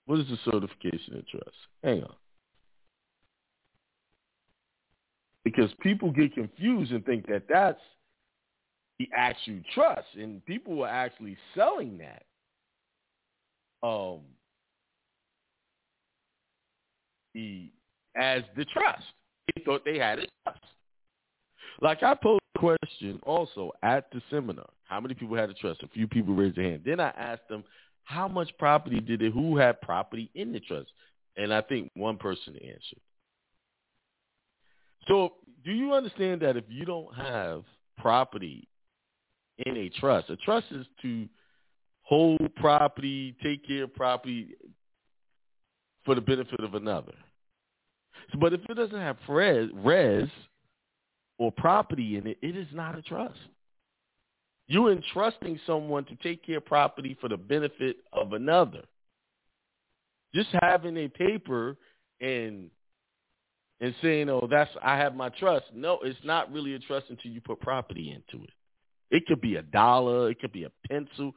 [0.06, 1.56] What is the certification of trust?
[1.82, 2.14] Hang on.
[5.44, 7.80] Because people get confused and think that that's
[8.98, 12.22] the actual trust, and people are actually selling that.
[13.82, 14.20] Um,
[17.34, 17.70] the
[18.16, 19.04] as the trust.
[19.54, 20.64] They thought they had a trust.
[21.80, 24.68] Like I posed a question also at the seminar.
[24.84, 25.82] How many people had a trust?
[25.82, 26.82] A few people raised their hand.
[26.84, 27.64] Then I asked them
[28.04, 30.88] how much property did it, who had property in the trust?
[31.36, 33.00] And I think one person answered.
[35.08, 37.62] So do you understand that if you don't have
[37.98, 38.66] property
[39.66, 41.28] in a trust, a trust is to
[42.02, 44.56] hold property, take care of property
[46.04, 47.14] for the benefit of another.
[48.40, 50.28] But if it doesn't have res, res
[51.40, 53.38] or property in it, it is not a trust.
[54.68, 58.82] You're entrusting someone to take care of property for the benefit of another.
[60.34, 61.76] Just having a paper
[62.20, 62.70] and
[63.80, 67.32] and saying, "Oh, that's I have my trust." No, it's not really a trust until
[67.32, 68.52] you put property into it.
[69.10, 71.32] It could be a dollar, it could be a pencil.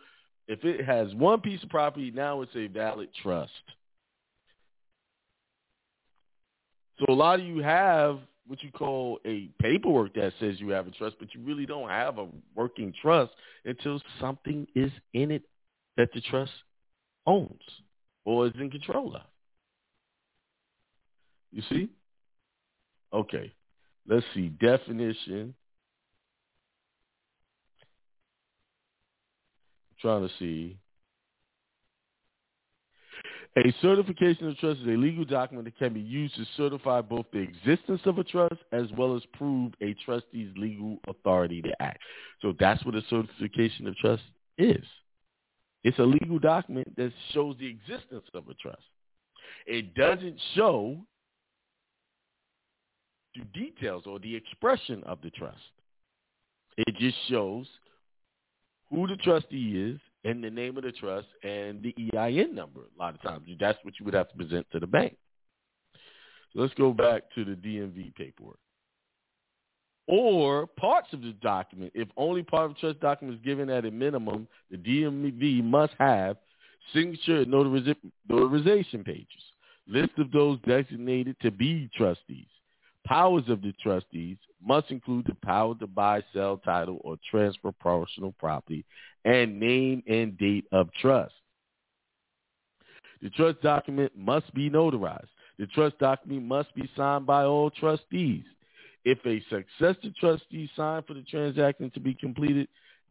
[0.50, 3.52] If it has one piece of property, now it's a valid trust.
[7.00, 10.88] So a lot of you have what you call a paperwork that says you have
[10.88, 13.32] a trust, but you really don't have a working trust
[13.66, 15.44] until something is in it
[15.98, 16.52] that the trust
[17.26, 17.62] owns
[18.26, 19.22] or is in control of.
[21.52, 21.90] You see?
[23.14, 23.54] Okay.
[24.08, 24.50] Let's see.
[24.50, 25.54] Definition.
[29.90, 30.78] I'm trying to see.
[33.56, 37.28] A certification of trust is a legal document that can be used to certify both
[37.32, 42.00] the existence of a trust as well as prove a trustee's legal authority to act.
[42.42, 44.24] So that's what a certification of trust
[44.58, 44.84] is.
[45.84, 48.82] It's a legal document that shows the existence of a trust.
[49.68, 50.98] It doesn't show
[53.36, 55.58] the details or the expression of the trust.
[56.78, 57.68] It just shows
[58.90, 62.82] who the trustee is and the name of the trust and the EIN number.
[62.82, 65.18] A lot of times, that's what you would have to present to the bank.
[66.54, 68.60] So let's go back to the DMV paperwork.
[70.08, 71.92] or parts of the document.
[71.96, 75.94] If only part of the trust document is given at a minimum, the DMV must
[76.00, 76.38] have
[76.94, 79.28] signature and notarization pages,
[79.88, 82.48] list of those designated to be trustees.
[83.06, 88.34] Powers of the trustees must include the power to buy, sell, title, or transfer personal
[88.40, 88.86] property,
[89.26, 91.34] and name and date of trust.
[93.22, 95.28] The trust document must be notarized.
[95.58, 98.44] The trust document must be signed by all trustees.
[99.06, 102.68] If a successor trustee signed for the transaction to be completed,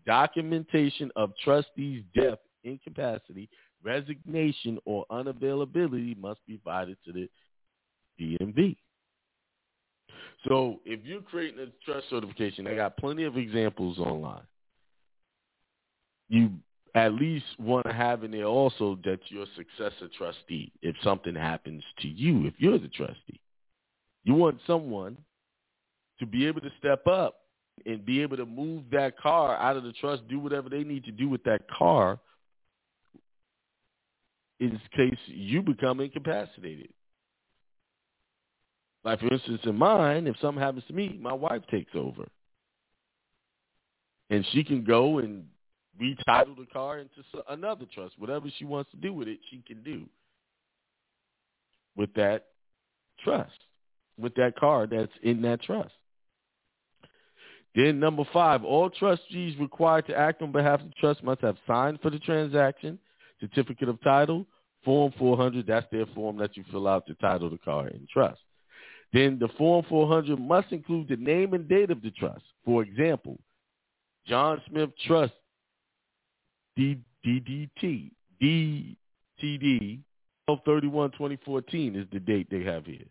[0.06, 3.48] documentation of trustee's death, incapacity,
[3.82, 7.28] resignation, or unavailability must be provided to the
[8.20, 8.76] DMV.
[10.48, 14.42] So if you're creating a trust certification, I got plenty of examples online.
[16.28, 16.50] You
[16.94, 21.34] at least want to have in there also that you're a successor trustee if something
[21.34, 23.40] happens to you, if you're the trustee.
[24.24, 25.16] You want someone
[26.18, 27.36] to be able to step up
[27.86, 31.04] and be able to move that car out of the trust, do whatever they need
[31.04, 32.18] to do with that car
[34.60, 36.90] in case you become incapacitated.
[39.04, 42.28] Like for instance, in mine, if something happens to me, my wife takes over,
[44.30, 45.44] and she can go and
[46.00, 47.10] retitle the car into
[47.48, 48.14] another trust.
[48.18, 50.04] Whatever she wants to do with it, she can do
[51.96, 52.46] with that
[53.24, 53.50] trust,
[54.18, 55.92] with that car that's in that trust.
[57.74, 61.56] Then number five, all trustees required to act on behalf of the trust must have
[61.66, 62.98] signed for the transaction,
[63.40, 64.46] certificate of title,
[64.84, 68.40] Form 400, that's their form that you fill out to title the car in trust.
[69.12, 72.44] Then the Form 400 must include the name and date of the trust.
[72.64, 73.38] For example,
[74.26, 75.34] John Smith Trust,
[76.78, 78.10] DDT,
[78.42, 79.98] DTD,
[80.48, 83.04] 1231-2014 is the date they have here.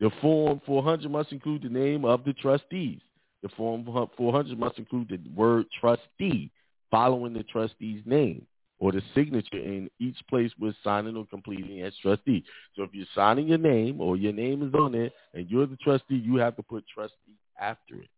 [0.00, 3.00] The Form 400 must include the name of the trustees.
[3.42, 3.84] The Form
[4.16, 6.50] 400 must include the word trustee
[6.90, 8.46] following the trustee's name
[8.82, 12.42] or the signature in each place we're signing or completing as trustee.
[12.74, 15.76] So if you're signing your name or your name is on it and you're the
[15.76, 18.08] trustee, you have to put trustee after it.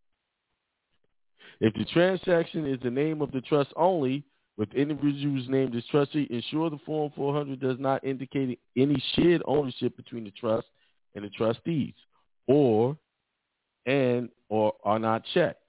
[1.60, 4.24] If the transaction is the name of the trust only,
[4.56, 9.94] with individuals named as trustee, ensure the Form 400 does not indicate any shared ownership
[9.98, 10.66] between the trust
[11.14, 11.92] and the trustees,
[12.46, 12.96] or
[13.84, 15.60] and or are not checked,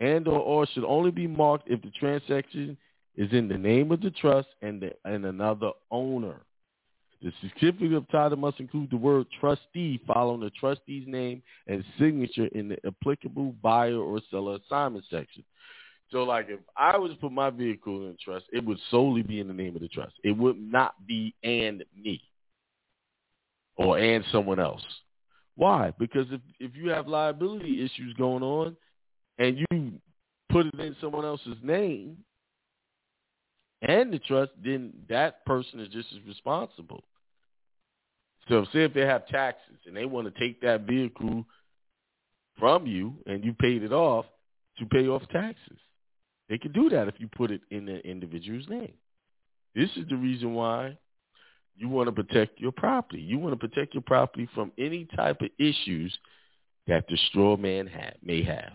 [0.00, 2.76] and or, or should only be marked if the transaction
[3.16, 6.40] is in the name of the trust and, the, and another owner.
[7.22, 12.46] The certificate of title must include the word trustee following the trustee's name and signature
[12.52, 15.44] in the applicable buyer or seller assignment section.
[16.10, 19.38] So like if I was to put my vehicle in trust, it would solely be
[19.38, 20.14] in the name of the trust.
[20.24, 22.22] It would not be and me
[23.76, 24.82] or and someone else.
[25.56, 25.92] Why?
[25.98, 28.76] Because if if you have liability issues going on
[29.38, 29.92] and you
[30.50, 32.16] put it in someone else's name,
[33.82, 37.02] and the trust, then that person is just as responsible.
[38.48, 41.44] So say if they have taxes and they want to take that vehicle
[42.58, 44.26] from you and you paid it off
[44.78, 45.78] to pay off taxes.
[46.48, 48.92] They can do that if you put it in the individual's name.
[49.74, 50.96] This is the reason why
[51.76, 53.20] you want to protect your property.
[53.22, 56.16] You want to protect your property from any type of issues
[56.86, 58.72] that the straw man ha- may have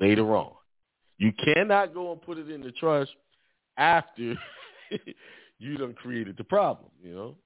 [0.00, 0.52] later on.
[1.22, 3.12] You cannot go and put it in the trust
[3.76, 4.34] after
[5.60, 7.36] you done created the problem, you know.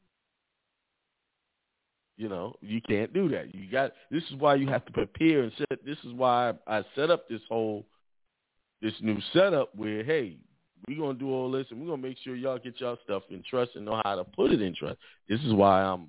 [2.17, 3.55] You know, you can't do that.
[3.55, 6.85] You got this is why you have to prepare and set this is why I
[6.95, 7.85] set up this whole
[8.81, 10.39] this new setup where hey,
[10.89, 13.43] we're gonna do all this and we're gonna make sure y'all get y'all stuff in
[13.43, 14.97] trust and know how to put it in trust.
[15.29, 16.09] This is why I'm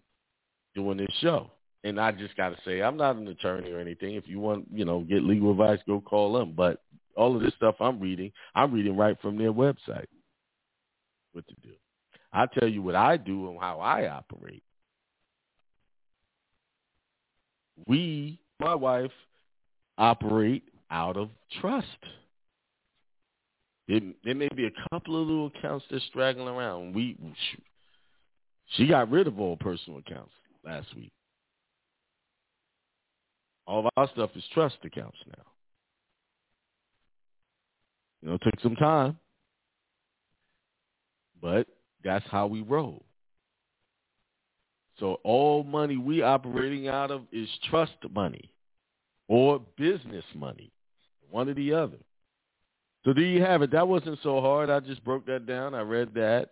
[0.73, 1.51] doing this show.
[1.83, 4.15] And I just gotta say, I'm not an attorney or anything.
[4.15, 6.53] If you want, you know, get legal advice, go call them.
[6.55, 6.81] But
[7.17, 10.05] all of this stuff I'm reading, I'm reading right from their website.
[11.33, 11.73] What to do.
[12.31, 14.63] I tell you what I do and how I operate.
[17.87, 19.11] We, my wife,
[19.97, 21.87] operate out of trust.
[23.87, 26.93] It, there may be a couple of little accounts that's straggling around.
[26.93, 27.17] We,
[28.75, 30.31] she got rid of all personal accounts
[30.65, 31.11] last week.
[33.65, 35.43] All of our stuff is trust accounts now.
[38.27, 39.17] You know, it took some time,
[41.41, 41.65] but
[42.03, 43.05] that's how we roll.
[44.99, 48.51] So all money we operating out of is trust money
[49.29, 50.73] or business money,
[51.31, 51.99] one or the other.
[53.05, 53.71] So there you have it.
[53.71, 54.69] That wasn't so hard.
[54.69, 55.73] I just broke that down.
[55.73, 56.49] I read that.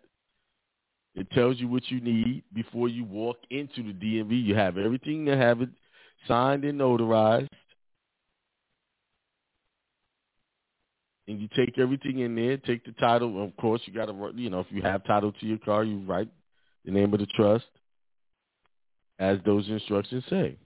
[1.14, 4.46] It tells you what you need before you walk into the DMV.
[4.46, 5.70] You have everything to have it
[6.26, 7.50] signed and notarized
[11.28, 13.44] and you take everything in there, take the title.
[13.44, 16.00] Of course, you got to, you know, if you have title to your car, you
[16.06, 16.30] write
[16.86, 17.66] the name of the trust
[19.20, 20.58] as those instructions say.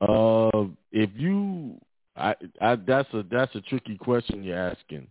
[0.00, 1.78] Uh, if you,
[2.16, 5.06] I, I, that's a that's a tricky question you're asking.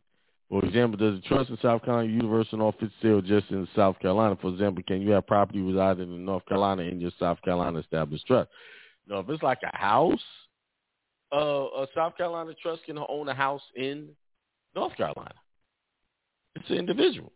[0.52, 3.97] For example, does the trust in South Carolina universal all fit sale just in South
[3.99, 4.38] Carolina?
[4.41, 8.28] For example, can you have property residing in North Carolina in your South Carolina established
[8.28, 8.49] trust?
[9.08, 10.20] No, if it's like a house,
[11.34, 14.10] uh, a South Carolina trust can own a house in
[14.76, 15.34] North Carolina.
[16.56, 17.32] It's an individual.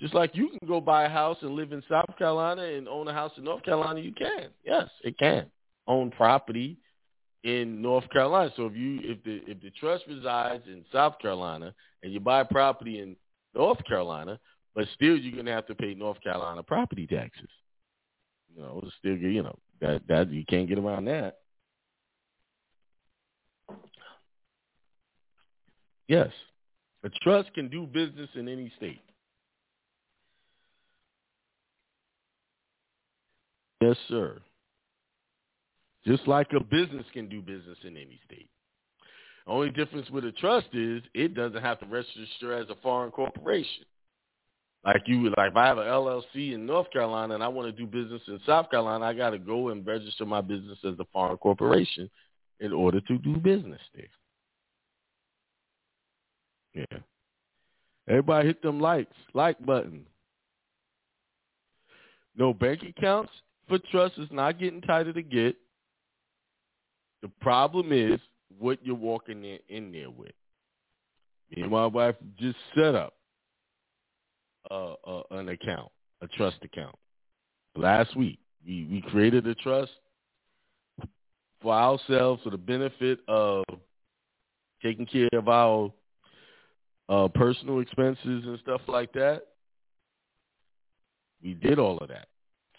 [0.00, 3.06] Just like you can go buy a house and live in South Carolina and own
[3.06, 4.48] a house in North Carolina, you can.
[4.64, 5.44] Yes, it can
[5.86, 6.78] own property
[7.46, 8.50] in North Carolina.
[8.56, 11.72] So if you if the if the trust resides in South Carolina
[12.02, 13.14] and you buy property in
[13.54, 14.40] North Carolina,
[14.74, 17.48] but still you're gonna have to pay North Carolina property taxes.
[18.52, 21.38] You know, still you know that that you can't get around that.
[26.08, 26.30] Yes,
[27.04, 29.02] a trust can do business in any state.
[33.80, 34.40] Yes, sir.
[36.06, 38.48] Just like a business can do business in any state.
[39.46, 43.84] Only difference with a trust is it doesn't have to register as a foreign corporation.
[44.84, 47.72] Like you, like if I have an LLC in North Carolina and I want to
[47.72, 51.06] do business in South Carolina, I got to go and register my business as a
[51.12, 52.08] foreign corporation
[52.60, 54.06] in order to do business there.
[56.74, 56.98] Yeah.
[58.08, 60.06] Everybody hit them likes, like button.
[62.36, 63.32] No bank accounts
[63.66, 65.56] for trust is not getting tighter to get.
[67.22, 68.20] The problem is
[68.58, 70.32] what you're walking in, in there with.
[71.54, 73.14] Me and my wife just set up
[74.70, 75.90] uh, uh, an account,
[76.22, 76.96] a trust account.
[77.76, 79.92] Last week, we, we created a trust
[81.62, 83.64] for ourselves for the benefit of
[84.82, 85.92] taking care of our
[87.08, 89.42] uh, personal expenses and stuff like that.
[91.42, 92.28] We did all of that.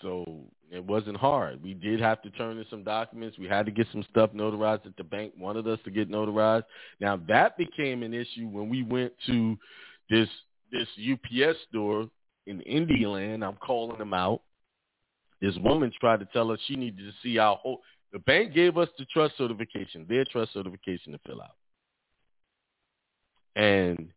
[0.02, 1.64] So it wasn't hard.
[1.64, 3.38] We did have to turn in some documents.
[3.38, 6.66] We had to get some stuff notarized that the bank wanted us to get notarized.
[7.00, 9.58] Now that became an issue when we went to
[10.10, 10.28] this
[10.72, 12.10] this UPS store
[12.46, 13.44] in Indian Land.
[13.46, 14.42] I'm calling them out.
[15.42, 17.82] This woman tried to tell us she needed to see our whole.
[18.12, 21.56] The bank gave us the trust certification, their trust certification to fill out,
[23.56, 24.10] and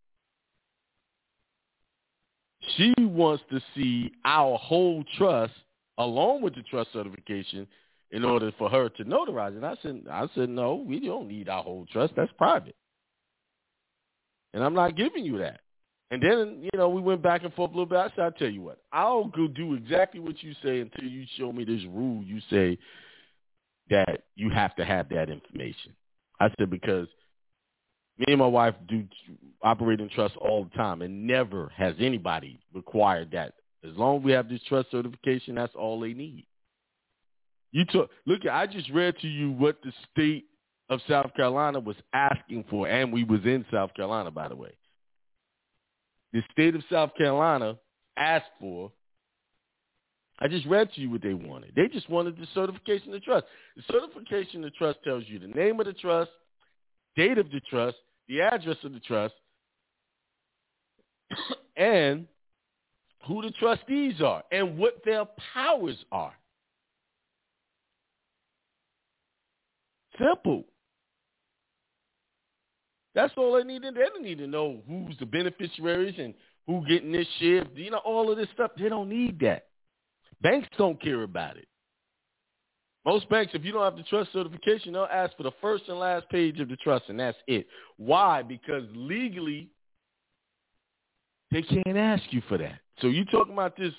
[2.76, 5.52] she wants to see our whole trust
[6.04, 7.66] along with the trust certification
[8.10, 9.64] in order for her to notarize it.
[9.64, 12.14] I said, I said, no, we don't need our whole trust.
[12.16, 12.74] That's private.
[14.52, 15.60] And I'm not giving you that.
[16.10, 17.98] And then, you know, we went back and forth a little bit.
[17.98, 21.24] I said, I'll tell you what, I'll go do exactly what you say until you
[21.36, 22.76] show me this rule you say
[23.90, 25.94] that you have to have that information.
[26.40, 27.06] I said, because
[28.18, 29.04] me and my wife do
[29.62, 33.54] operate in trust all the time, and never has anybody required that
[33.84, 36.46] as long as we have this trust certification, that's all they need.
[37.72, 38.46] You took look.
[38.46, 40.46] I just read to you what the state
[40.88, 44.72] of South Carolina was asking for, and we was in South Carolina, by the way.
[46.32, 47.78] The state of South Carolina
[48.16, 48.92] asked for.
[50.42, 51.72] I just read to you what they wanted.
[51.76, 53.44] They just wanted the certification of the trust.
[53.76, 56.30] The certification of the trust tells you the name of the trust,
[57.14, 59.34] date of the trust, the address of the trust,
[61.76, 62.26] and
[63.26, 66.34] who the trustees are, and what their powers are.
[70.18, 70.64] Simple.
[73.14, 73.82] That's all they need.
[73.82, 76.34] They don't need to know who's the beneficiaries and
[76.66, 77.66] who getting this share.
[77.74, 78.72] You know, all of this stuff.
[78.78, 79.66] They don't need that.
[80.40, 81.66] Banks don't care about it.
[83.04, 85.98] Most banks, if you don't have the trust certification, they'll ask for the first and
[85.98, 87.66] last page of the trust, and that's it.
[87.96, 88.42] Why?
[88.42, 89.70] Because legally,
[91.50, 92.80] they can't ask you for that.
[93.00, 93.92] So you talking about this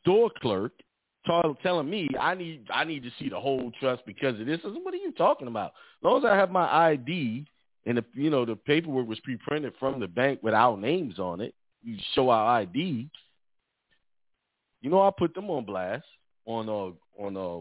[0.00, 0.72] store clerk
[1.62, 4.60] telling me I need I need to see the whole trust because of this?
[4.64, 5.68] What are you talking about?
[5.68, 7.46] As long as I have my ID
[7.86, 11.40] and the you know the paperwork was pre-printed from the bank with our names on
[11.40, 13.08] it, you show our ID.
[14.80, 16.04] You know I put them on blast
[16.46, 17.60] on uh on uh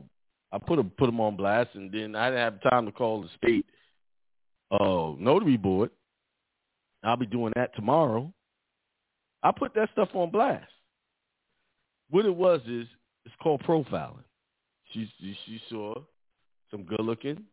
[0.55, 3.21] I put them put them on blast and then I didn't have time to call
[3.21, 3.65] the state
[4.71, 5.91] uh notary board.
[7.03, 8.33] I'll be doing that tomorrow.
[9.43, 10.71] I put that stuff on blast.
[12.09, 12.87] What it was is
[13.25, 14.23] it's called profiling.
[14.91, 15.93] She she saw
[16.71, 17.43] some good looking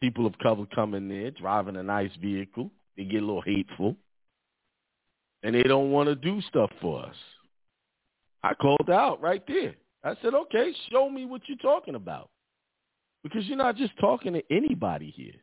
[0.00, 2.70] people of color coming there driving a nice vehicle.
[2.96, 3.96] They get a little hateful,
[5.42, 7.16] and they don't want to do stuff for us.
[8.42, 9.74] I called out right there.
[10.04, 12.30] I said, "Okay, show me what you're talking about."
[13.26, 15.34] because you're not just talking to anybody here.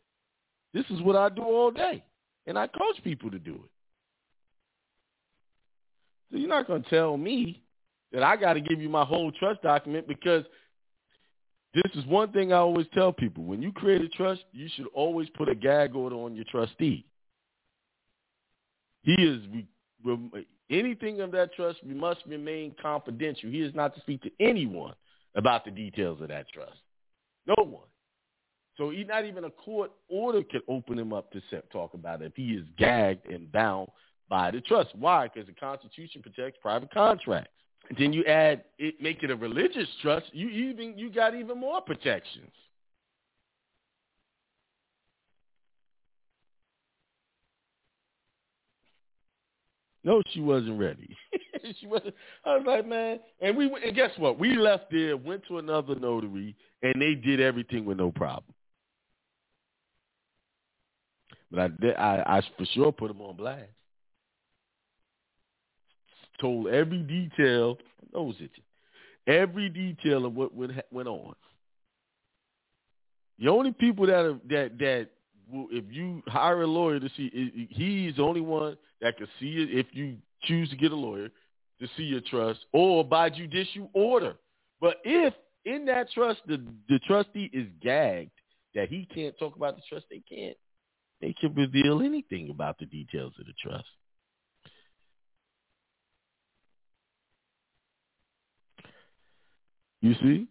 [0.74, 2.02] This is what I do all day,
[2.48, 3.70] and I coach people to do it.
[6.34, 7.62] So you're not going to tell me
[8.12, 10.44] that I got to give you my whole trust document because
[11.76, 13.44] this is one thing I always tell people.
[13.44, 17.06] When you create a trust, you should always put a gag order on your trustee.
[19.04, 19.44] He is
[20.72, 23.52] anything of that trust must remain confidential.
[23.52, 24.96] He is not to speak to anyone
[25.36, 26.80] about the details of that trust.
[27.46, 27.88] No one.
[28.76, 32.26] So he, not even a court order could open him up to talk about it
[32.26, 33.90] if he is gagged and bound
[34.34, 34.90] by the trust.
[34.98, 35.28] Why?
[35.28, 37.52] Because the Constitution protects private contracts.
[38.00, 40.26] Then you add it, make it a religious trust.
[40.32, 42.50] You even you got even more protections.
[50.04, 51.16] No, she wasn't ready.
[51.80, 52.16] she wasn't.
[52.44, 54.40] I was like, man, and we and guess what?
[54.40, 58.56] We left there, went to another notary, and they did everything with no problem.
[61.52, 63.70] But I I, I for sure put them on blast.
[66.44, 67.78] Told every detail,
[68.14, 68.52] nose it,
[69.28, 71.34] every detail of what went went on.
[73.40, 75.08] The only people that are, that that
[75.72, 79.70] if you hire a lawyer to see, he's the only one that can see it
[79.72, 81.30] if you choose to get a lawyer
[81.80, 84.36] to see your trust or by judicial order.
[84.82, 85.34] But if
[85.64, 88.32] in that trust the the trustee is gagged
[88.76, 90.58] that he can't talk about the trust, they can't.
[91.22, 93.88] They can reveal anything about the details of the trust.
[100.04, 100.48] You see?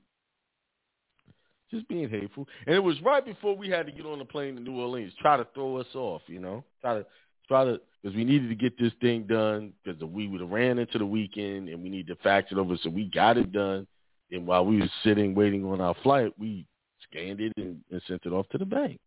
[1.70, 2.48] Just being hateful.
[2.66, 5.12] And it was right before we had to get on the plane to New Orleans,
[5.20, 6.64] try to throw us off, you know?
[6.80, 7.06] Try to
[7.46, 10.78] try to because we needed to get this thing done because we would have ran
[10.78, 12.76] into the weekend and we need to fax it over.
[12.82, 13.86] So we got it done.
[14.30, 16.64] And while we were sitting waiting on our flight, we
[17.02, 18.98] scanned it and, and sent it off to the bank.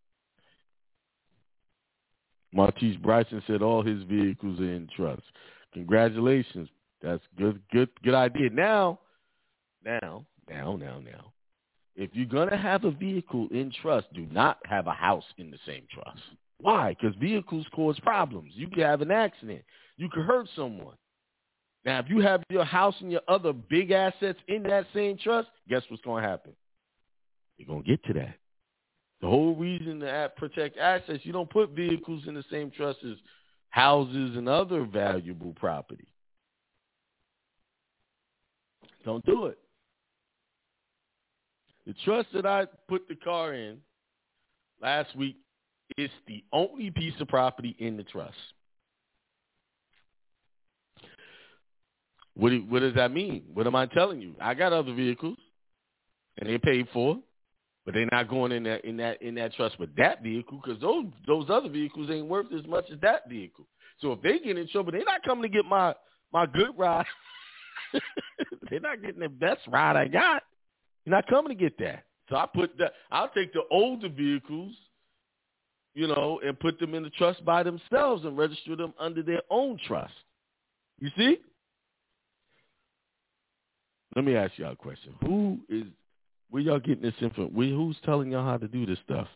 [2.52, 5.22] Martise Bryson said all his vehicles are in trust.
[5.74, 6.68] Congratulations.
[7.02, 8.48] That's good good good idea.
[8.50, 9.00] Now,
[9.84, 11.32] now, now, now, now.
[11.94, 15.58] If you're gonna have a vehicle in trust, do not have a house in the
[15.66, 16.20] same trust.
[16.60, 16.94] Why?
[16.98, 18.52] Because vehicles cause problems.
[18.54, 19.62] You could have an accident.
[19.96, 20.96] You could hurt someone.
[21.84, 25.48] Now, if you have your house and your other big assets in that same trust,
[25.68, 26.52] guess what's going to happen?
[27.56, 28.34] You're going to get to that.
[29.20, 33.16] The whole reason to protect assets, you don't put vehicles in the same trust as
[33.70, 36.08] houses and other valuable property.
[39.04, 39.58] Don't do it.
[41.86, 43.78] The trust that I put the car in
[44.82, 45.36] last week
[45.96, 48.34] is the only piece of property in the trust.
[52.34, 53.44] What, what does that mean?
[53.54, 54.34] What am I telling you?
[54.40, 55.38] I got other vehicles,
[56.38, 57.18] and they paid for,
[57.84, 60.80] but they're not going in that in that in that trust with that vehicle because
[60.82, 63.66] those those other vehicles ain't worth as much as that vehicle.
[64.00, 65.94] So if they get in trouble, they're not coming to get my
[66.32, 67.06] my good ride.
[68.70, 70.42] they're not getting the best ride I got.
[71.06, 72.04] You're not coming to get that.
[72.28, 72.92] So I put that.
[73.10, 74.74] I'll take the older vehicles
[75.96, 79.40] you know, and put them in the trust by themselves and register them under their
[79.50, 80.12] own trust.
[81.00, 81.38] You see?
[84.14, 85.14] Let me ask y'all a question.
[85.22, 85.84] Who is
[86.50, 87.48] where y'all getting this info?
[87.48, 89.26] Who's telling y'all how to do this stuff?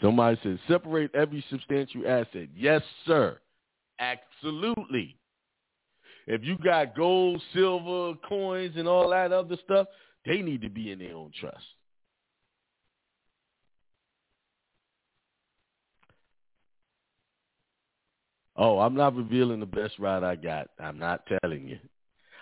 [0.00, 2.48] Somebody says separate every substantial asset.
[2.56, 3.38] Yes, sir.
[3.98, 5.16] Absolutely.
[6.26, 9.88] If you got gold, silver, coins, and all that other stuff,
[10.24, 11.64] they need to be in their own trust.
[18.56, 20.68] Oh, I'm not revealing the best ride I got.
[20.78, 21.78] I'm not telling you.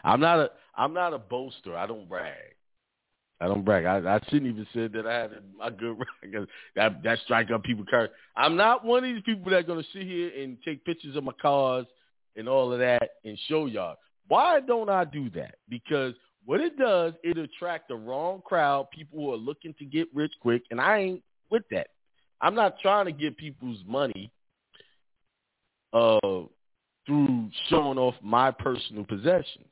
[0.05, 1.77] I'm not a I'm not a boaster.
[1.77, 2.55] I don't brag.
[3.41, 3.87] I don't brag.
[3.87, 6.47] I, I shouldn't even say that I had a, a good ride.
[6.77, 8.11] That that strike up people car.
[8.37, 11.25] I'm not one of these people that are gonna sit here and take pictures of
[11.25, 11.87] my cars
[12.37, 13.97] and all of that and show y'all.
[14.29, 15.57] Why don't I do that?
[15.69, 16.15] Because
[16.45, 20.33] what it does, it attract the wrong crowd, people who are looking to get rich
[20.41, 21.89] quick, and I ain't with that.
[22.41, 24.31] I'm not trying to get people's money
[25.93, 26.19] uh,
[27.07, 29.67] through showing off my personal possessions.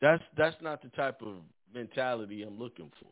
[0.00, 1.36] That's that's not the type of
[1.74, 3.10] mentality I'm looking for.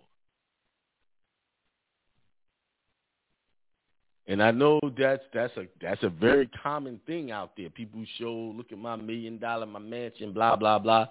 [4.27, 7.69] And I know that's that's a that's a very common thing out there.
[7.69, 11.07] People show, look at my million dollar, my mansion, blah blah blah.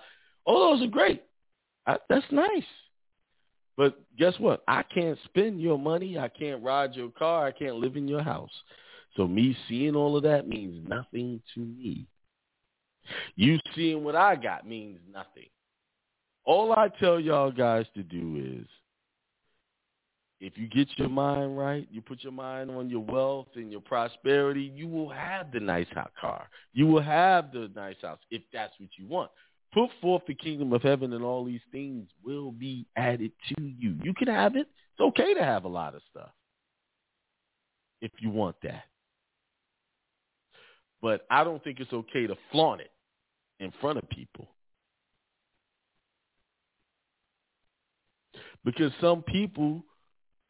[0.45, 1.23] All those are great.
[1.85, 2.63] I, that's nice.
[3.77, 4.63] But guess what?
[4.67, 6.17] I can't spend your money.
[6.17, 7.45] I can't ride your car.
[7.45, 8.51] I can't live in your house.
[9.15, 12.07] So me seeing all of that means nothing to me.
[13.35, 15.49] You seeing what I got means nothing.
[16.45, 18.67] All I tell y'all guys to do is
[20.43, 23.79] if you get your mind right, you put your mind on your wealth and your
[23.79, 26.49] prosperity, you will have the nice hot car.
[26.73, 29.31] You will have the nice house if that's what you want.
[29.73, 33.95] Put forth the kingdom of heaven and all these things will be added to you.
[34.03, 34.67] You can have it.
[34.91, 36.29] It's okay to have a lot of stuff
[38.01, 38.83] if you want that.
[41.01, 42.91] But I don't think it's okay to flaunt it
[43.61, 44.49] in front of people.
[48.65, 49.85] Because some people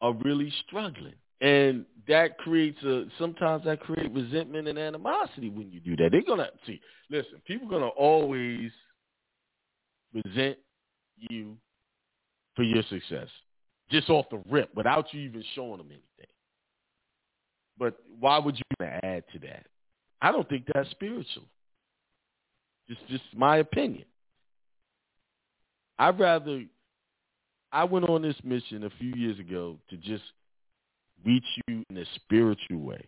[0.04, 1.14] are really struggling.
[1.40, 6.10] And that creates a sometimes that creates resentment and animosity when you do that.
[6.12, 6.78] They're gonna see,
[7.10, 8.70] listen, people are gonna always
[10.12, 10.58] resent
[11.16, 11.56] you
[12.54, 13.28] for your success.
[13.90, 16.32] Just off the rip without you even showing them anything.
[17.78, 19.66] But why would you add to that?
[20.20, 21.44] I don't think that's spiritual.
[22.88, 24.04] Just just my opinion.
[25.98, 26.64] I'd rather
[27.74, 30.22] I went on this mission a few years ago to just
[31.26, 33.04] reach you in a spiritual way.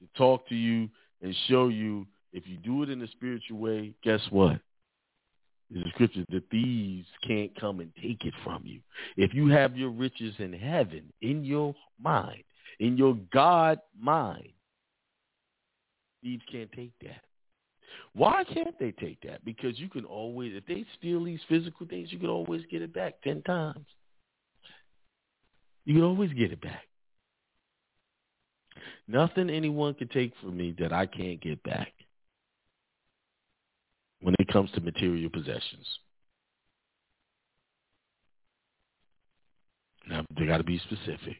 [0.00, 0.88] To talk to you
[1.20, 4.60] and show you if you do it in a spiritual way, guess what?
[5.74, 8.78] A scripture, the thieves can't come and take it from you.
[9.16, 12.44] If you have your riches in heaven, in your mind,
[12.78, 14.50] in your God mind,
[16.22, 17.22] thieves can't take that.
[18.12, 19.44] Why can't they take that?
[19.44, 22.92] Because you can always, if they steal these physical things, you can always get it
[22.92, 23.86] back 10 times.
[25.84, 26.84] You can always get it back.
[29.06, 31.92] Nothing anyone can take from me that I can't get back
[34.20, 35.86] when it comes to material possessions.
[40.08, 41.36] Now, they got to be specific.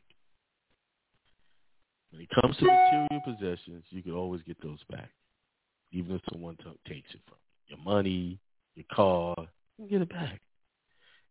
[2.11, 5.11] When it comes to material possessions, you can always get those back,
[5.93, 7.77] even if someone t- takes it from you.
[7.77, 8.39] Your money,
[8.75, 9.35] your car,
[9.79, 10.41] you get it back.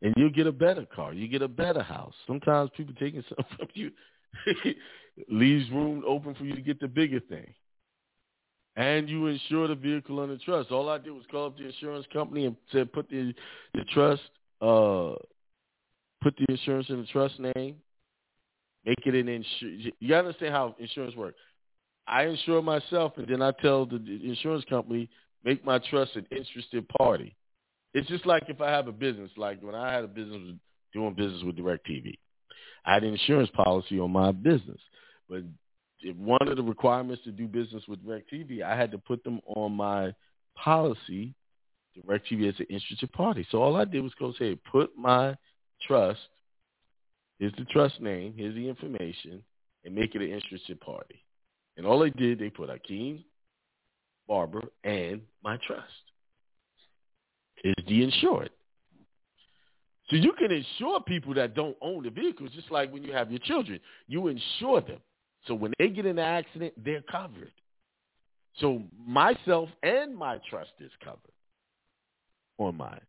[0.02, 1.14] And you'll get a better car.
[1.14, 2.14] You get a better house.
[2.28, 3.92] Sometimes people taking something from you
[5.30, 7.54] leaves room open for you to get the bigger thing.
[8.76, 10.70] And you insure the vehicle under trust.
[10.70, 13.34] All I did was call up the insurance company and said put the
[13.74, 14.22] the trust
[14.62, 15.16] uh
[16.22, 17.78] put the insurance in the trust name
[18.88, 19.92] Make it an insurance.
[20.00, 21.38] You gotta understand how insurance works.
[22.08, 25.10] I insure myself, and then I tell the insurance company,
[25.44, 27.36] make my trust an interested party.
[27.94, 30.56] It's just like if I have a business, like when I had a business
[30.94, 32.18] doing business with DirecTV.
[32.86, 34.80] I had an insurance policy on my business,
[35.30, 35.44] but
[36.16, 39.74] one of the requirements to do business with DirecTV, I had to put them on
[39.74, 40.14] my
[40.56, 41.34] policy,
[41.98, 43.46] DirecTV as an interested party.
[43.52, 45.36] So all I did was go say, put my
[45.86, 46.20] trust
[47.40, 48.34] Here's the trust name.
[48.36, 49.44] Here's the information,
[49.86, 51.24] and make it an interested party.
[51.78, 53.24] And all they did, they put Akiem,
[54.28, 55.86] Barber, and my trust.
[57.64, 58.50] Is the insured.
[60.10, 63.32] So you can insure people that don't own the vehicles, just like when you have
[63.32, 63.80] your children.
[64.08, 65.00] You insure them.
[65.46, 67.52] So when they get in an accident, they're covered.
[68.60, 71.20] So myself and my trust is covered
[72.58, 73.02] on mine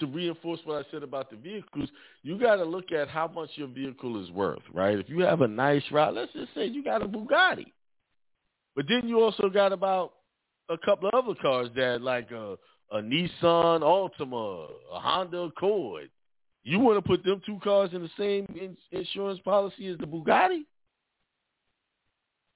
[0.00, 1.88] to reinforce what I said about the vehicles,
[2.22, 4.98] you got to look at how much your vehicle is worth, right?
[4.98, 7.66] If you have a nice ride, let's just say you got a Bugatti,
[8.76, 10.12] but then you also got about
[10.68, 12.56] a couple of other cars that like a,
[12.92, 16.10] a Nissan Altima, a Honda Accord.
[16.62, 20.06] You want to put them two cars in the same in- insurance policy as the
[20.06, 20.64] Bugatti?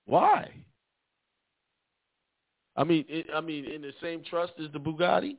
[0.06, 0.50] Why?
[2.76, 5.36] I mean, it, I mean, in the same trust as the Bugatti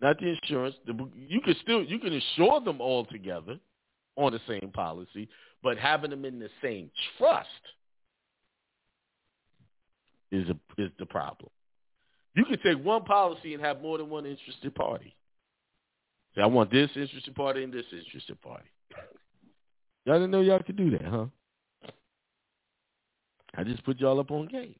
[0.00, 0.76] not the insurance.
[0.86, 3.58] The, you can still you can insure them all together
[4.16, 5.28] on the same policy,
[5.62, 7.48] but having them in the same trust
[10.30, 11.50] is a, is the problem.
[12.34, 15.14] You can take one policy and have more than one interested party.
[16.34, 18.68] Say, I want this interested party and this interested party.
[20.04, 21.26] Y'all didn't know y'all could do that, huh?
[23.56, 24.74] I just put y'all up on game.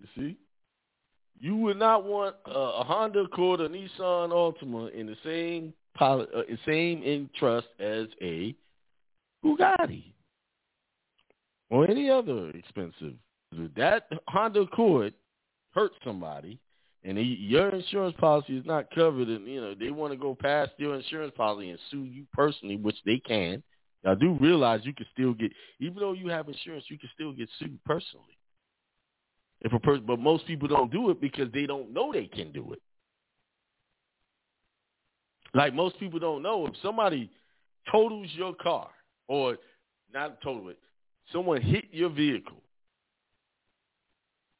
[0.00, 0.36] You see,
[1.38, 6.42] you would not want a Honda Accord or Nissan Altima in the same poli- uh,
[6.64, 8.54] same interest as a
[9.44, 10.12] Bugatti
[11.70, 13.14] or any other expensive.
[13.76, 15.14] That Honda Accord
[15.74, 16.58] hurt somebody,
[17.04, 20.34] and he, your insurance policy is not covered, and you know they want to go
[20.34, 23.62] past your insurance policy and sue you personally, which they can.
[24.06, 27.32] I do realize you can still get, even though you have insurance, you can still
[27.32, 28.38] get sued personally.
[29.60, 32.52] If a person, but most people don't do it because they don't know they can
[32.52, 32.80] do it.
[35.58, 37.28] Like most people don't know, if somebody
[37.90, 38.90] totals your car
[39.26, 39.56] or
[40.14, 40.78] not total it,
[41.32, 42.62] someone hit your vehicle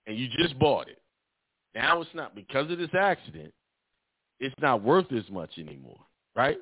[0.09, 1.01] and you just bought it.
[1.72, 3.55] Now it's not because of this accident.
[4.40, 6.01] It's not worth as much anymore,
[6.34, 6.59] right?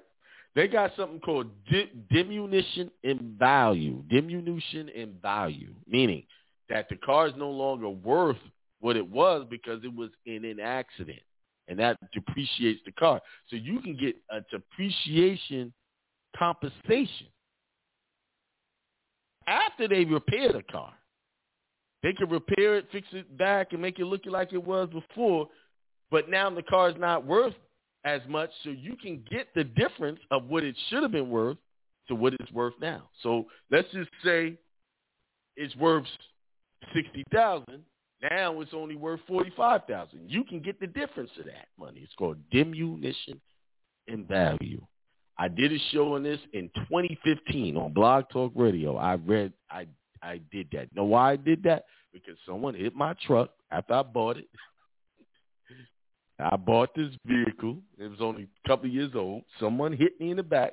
[0.55, 4.03] They got something called di- diminution in value.
[4.11, 6.24] Diminution in value, meaning
[6.68, 8.37] that the car is no longer worth
[8.80, 11.20] what it was because it was in an accident,
[11.69, 13.21] and that depreciates the car.
[13.49, 15.73] So you can get a depreciation
[16.37, 17.27] compensation
[19.47, 20.93] after they repair the car.
[22.03, 25.49] They can repair it, fix it back, and make it look like it was before.
[26.11, 27.55] But now the car is not worth
[28.05, 31.57] as much, so you can get the difference of what it should have been worth
[32.09, 33.09] to what it's worth now.
[33.23, 34.57] So let's just say
[35.57, 36.07] it's worth
[36.95, 37.83] sixty thousand.
[38.23, 40.29] Now it's only worth forty five thousand.
[40.29, 42.01] You can get the difference of that money.
[42.03, 43.41] It's called diminution
[44.07, 44.81] in value.
[45.39, 48.97] I did a show on this in 2015 on Blog Talk Radio.
[48.97, 49.87] I read, I
[50.23, 50.95] I did that.
[50.95, 51.85] Know why I did that?
[52.12, 54.49] Because someone hit my truck after I bought it.
[56.39, 57.79] I bought this vehicle.
[57.99, 59.43] It was only a couple of years old.
[59.61, 60.73] Someone hit me in the back,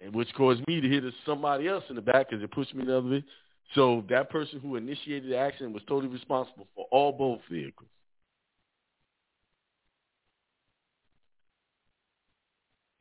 [0.00, 2.86] and which caused me to hit somebody else in the back because it pushed me
[2.86, 3.24] the other way.
[3.74, 7.88] So that person who initiated the accident was totally responsible for all both vehicles.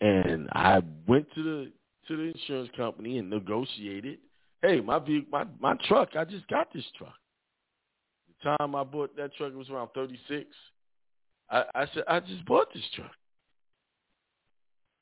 [0.01, 1.71] And I went to the
[2.07, 4.19] to the insurance company and negotiated.
[4.61, 6.09] Hey, my vehicle, my my truck.
[6.17, 7.15] I just got this truck.
[8.27, 10.47] The time I bought that truck, it was around thirty six.
[11.49, 13.11] I, I said, I just bought this truck.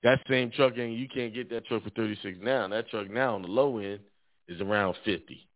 [0.04, 2.68] That same truck, and you can't get that truck for thirty six now.
[2.68, 4.00] That truck now on the low end
[4.48, 5.48] is around fifty.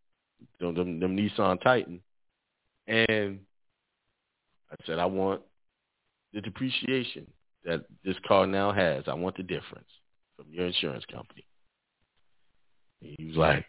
[0.60, 2.02] Them, them, them Nissan Titan,
[2.88, 3.40] and
[4.72, 5.42] I said, I want
[6.34, 7.28] the depreciation
[7.64, 9.04] that this car now has.
[9.08, 9.88] I want the difference
[10.36, 11.46] from your insurance company.
[13.02, 13.66] And he was like,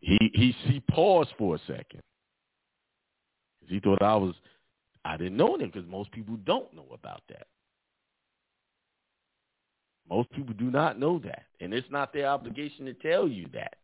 [0.00, 2.02] he he he paused for a second.
[3.60, 4.34] because He thought I was,
[5.04, 7.46] I didn't know him because most people don't know about that.
[10.08, 13.74] Most people do not know that, and it's not their obligation to tell you that.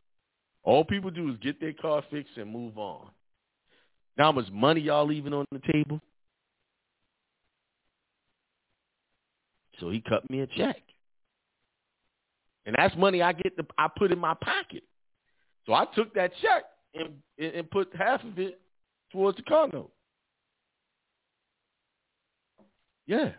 [0.64, 3.08] All people do is get their car fixed and move on.
[4.16, 6.00] Now, how much money y'all leaving on the table?
[9.80, 10.80] So he cut me a check.
[12.66, 14.84] And that's money I get to I put in my pocket.
[15.66, 18.60] So I took that check and and put half of it
[19.10, 19.90] towards the car note.
[23.06, 23.32] Yeah.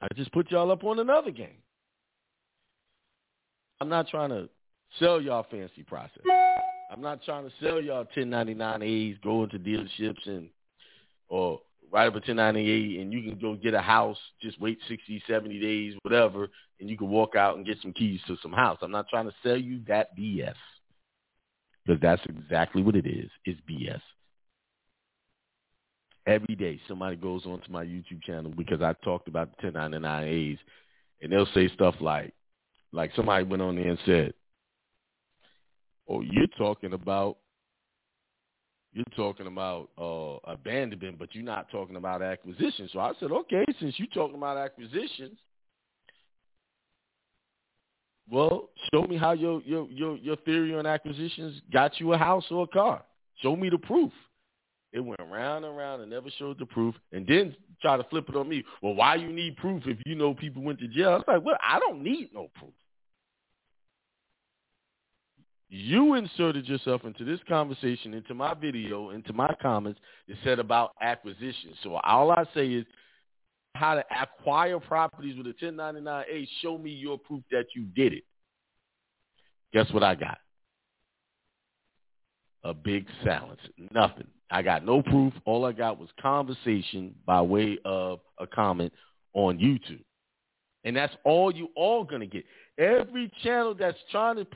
[0.00, 1.62] I just put y'all up on another game.
[3.80, 4.48] I'm not trying to
[4.98, 6.22] sell y'all fancy process.
[6.90, 10.48] I'm not trying to sell y'all 1099As, go into dealerships and
[11.28, 11.60] or
[11.90, 15.60] write up a 1098 and you can go get a house, just wait 60, 70
[15.60, 16.48] days, whatever,
[16.80, 18.78] and you can walk out and get some keys to some house.
[18.82, 20.54] I'm not trying to sell you that BS
[21.84, 23.30] because that's exactly what it is.
[23.44, 24.00] It's BS.
[26.26, 30.58] Every day somebody goes onto my YouTube channel because I talked about the 1099As
[31.22, 32.32] and they'll say stuff like,
[32.92, 34.34] like somebody went on there and said,
[36.08, 37.38] oh, you're talking about
[38.92, 42.88] you're talking about uh, abandonment, but you're not talking about acquisition.
[42.92, 45.38] So I said, okay, since you're talking about acquisitions,
[48.30, 52.44] well, show me how your your your your theory on acquisitions got you a house
[52.50, 53.02] or a car.
[53.42, 54.12] Show me the proof.
[54.92, 58.30] It went round and round and never showed the proof, and then try to flip
[58.30, 58.64] it on me.
[58.82, 61.10] Well, why you need proof if you know people went to jail?
[61.10, 62.72] I was like, well, I don't need no proof.
[65.68, 70.92] You inserted yourself into this conversation, into my video, into my comments that said about
[71.00, 71.74] acquisition.
[71.82, 72.86] So all I say is
[73.74, 76.46] how to acquire properties with a 1099A.
[76.62, 78.24] Show me your proof that you did it.
[79.72, 80.38] Guess what I got?
[82.64, 83.60] A big silence.
[83.92, 84.28] Nothing.
[84.50, 85.32] I got no proof.
[85.44, 88.92] All I got was conversation by way of a comment
[89.34, 90.04] on YouTube.
[90.84, 92.44] And that's all you all going to get.
[92.78, 94.46] Every channel that's trying to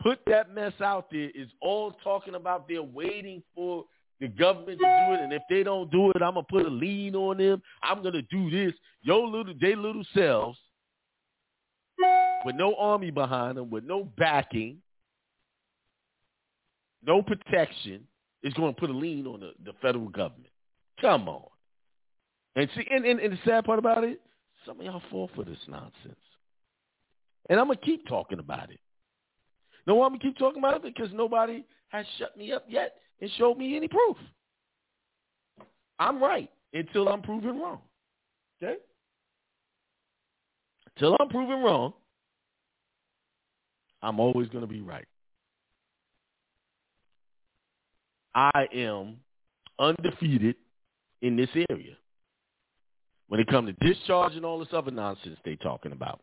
[0.00, 3.84] put that mess out there is all talking about they're waiting for
[4.20, 6.70] the government to do it, and if they don't do it, I'm gonna put a
[6.70, 7.62] lien on them.
[7.82, 8.74] I'm gonna do this.
[9.02, 10.58] Yo, little they little selves
[12.44, 14.78] with no army behind them, with no backing,
[17.04, 18.06] no protection,
[18.42, 20.52] is going to put a lien on the, the federal government.
[21.00, 21.46] Come on.
[22.56, 24.20] And see, and, and, and the sad part about it,
[24.66, 25.92] some of y'all fall for this nonsense.
[27.48, 28.80] And I'm gonna keep talking about it.
[29.88, 33.28] No, I'm gonna keep talking about it because nobody has shut me up yet and
[33.38, 34.16] showed me any proof.
[35.98, 37.80] I'm right until I'm proven wrong.
[38.62, 38.76] Okay?
[40.98, 41.92] till I'm proven wrong,
[44.02, 45.06] I'm always going to be right.
[48.34, 49.16] I am
[49.78, 50.56] undefeated
[51.22, 51.94] in this area
[53.28, 56.20] when it comes to discharge and all this other nonsense they're talking about.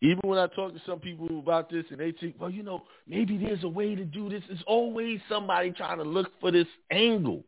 [0.00, 2.82] Even when I talk to some people about this and they think, well, you know,
[3.06, 4.42] maybe there's a way to do this.
[4.48, 7.44] There's always somebody trying to look for this angle.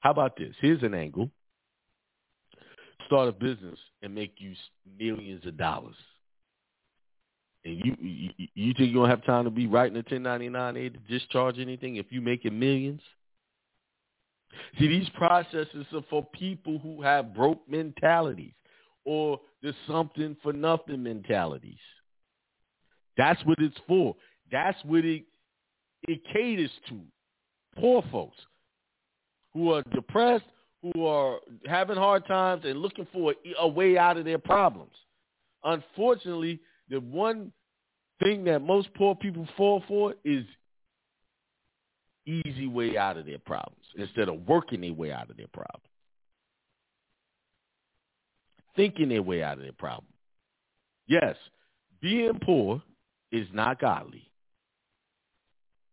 [0.00, 0.54] How about this?
[0.60, 1.30] Here's an angle.
[3.06, 4.54] Start a business and make you
[4.98, 5.96] millions of dollars.
[7.64, 11.18] And you you, you think you don't have time to be writing a 1099A to
[11.18, 13.00] discharge anything if you making millions?
[14.78, 18.52] See, these processes are for people who have broke mentalities
[19.04, 21.78] or the something for nothing mentalities.
[23.16, 24.16] That's what it's for.
[24.50, 25.24] That's what it
[26.06, 27.00] it caters to.
[27.78, 28.36] Poor folks
[29.52, 30.44] who are depressed,
[30.82, 34.92] who are having hard times and looking for a, a way out of their problems.
[35.62, 37.52] Unfortunately, the one
[38.22, 40.44] thing that most poor people fall for is
[42.26, 45.82] easy way out of their problems instead of working their way out of their problem.
[48.76, 50.06] Thinking their way out of their problem.
[51.06, 51.36] Yes,
[52.00, 52.82] being poor
[53.30, 54.30] is not godly.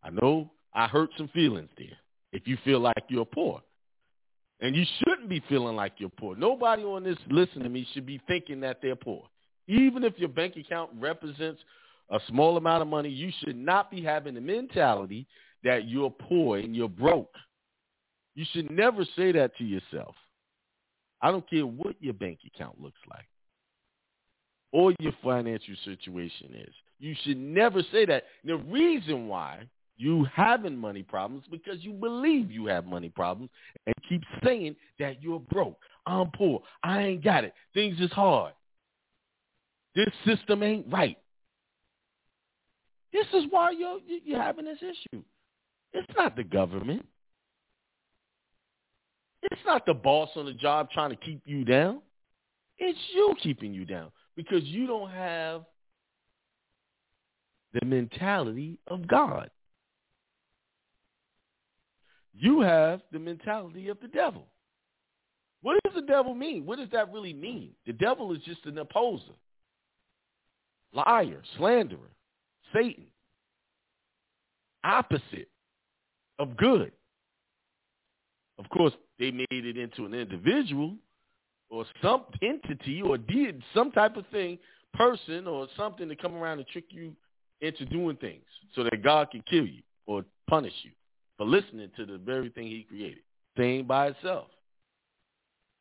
[0.03, 1.97] I know I hurt some feelings there
[2.31, 3.61] if you feel like you're poor.
[4.61, 6.35] And you shouldn't be feeling like you're poor.
[6.35, 9.23] Nobody on this listening to me should be thinking that they're poor.
[9.67, 11.61] Even if your bank account represents
[12.09, 15.25] a small amount of money, you should not be having the mentality
[15.63, 17.33] that you're poor and you're broke.
[18.35, 20.15] You should never say that to yourself.
[21.21, 23.25] I don't care what your bank account looks like
[24.71, 26.73] or your financial situation is.
[26.99, 28.23] You should never say that.
[28.43, 29.67] The reason why
[29.97, 33.51] you having money problems because you believe you have money problems
[33.85, 35.77] and keep saying that you're broke.
[36.05, 36.61] I'm poor.
[36.83, 37.53] I ain't got it.
[37.73, 38.53] Things is hard.
[39.95, 41.17] This system ain't right.
[43.13, 45.21] This is why you're, you're having this issue.
[45.93, 47.05] It's not the government.
[49.43, 52.01] It's not the boss on the job trying to keep you down.
[52.77, 55.63] It's you keeping you down because you don't have
[57.73, 59.49] the mentality of God.
[62.33, 64.47] You have the mentality of the devil.
[65.61, 66.65] What does the devil mean?
[66.65, 67.71] What does that really mean?
[67.85, 69.33] The devil is just an opposer,
[70.93, 72.11] liar, slanderer,
[72.73, 73.05] Satan,
[74.83, 75.49] opposite
[76.39, 76.91] of good.
[78.57, 80.95] Of course, they made it into an individual
[81.69, 84.57] or some entity or did some type of thing,
[84.95, 87.13] person or something to come around and trick you
[87.61, 88.43] into doing things
[88.75, 90.89] so that God can kill you or punish you
[91.37, 93.19] for listening to the very thing he created.
[93.55, 94.47] Thing by itself.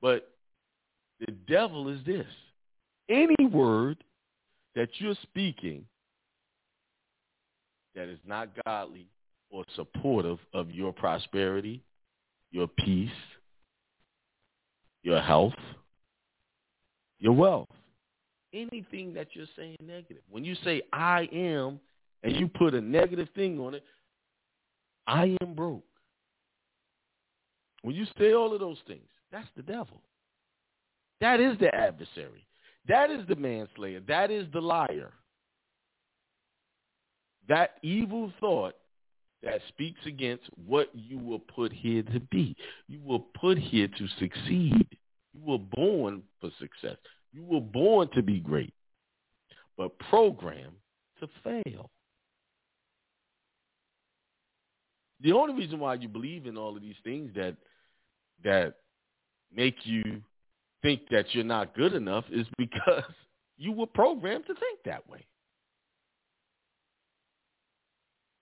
[0.02, 0.30] But
[1.18, 2.26] the devil is this.
[3.08, 4.04] Any word
[4.76, 5.86] that you're speaking
[7.94, 9.06] that is not godly
[9.48, 11.82] or supportive of your prosperity,
[12.50, 13.10] your peace,
[15.02, 15.54] your health,
[17.18, 17.68] your wealth.
[18.52, 20.22] Anything that you're saying negative.
[20.28, 21.78] When you say I am
[22.22, 23.84] and you put a negative thing on it,
[25.06, 25.84] I am broke.
[27.82, 30.02] When you say all of those things, that's the devil.
[31.20, 32.46] That is the adversary.
[32.88, 34.00] That is the manslayer.
[34.08, 35.12] That is the liar.
[37.48, 38.74] That evil thought
[39.42, 42.54] that speaks against what you were put here to be.
[42.88, 44.86] You were put here to succeed.
[45.32, 46.96] You were born for success.
[47.32, 48.74] You were born to be great,
[49.76, 50.76] but programmed
[51.20, 51.90] to fail.
[55.22, 57.56] The only reason why you believe in all of these things that
[58.42, 58.74] that
[59.54, 60.22] make you
[60.82, 63.04] think that you're not good enough is because
[63.58, 65.26] you were programmed to think that way.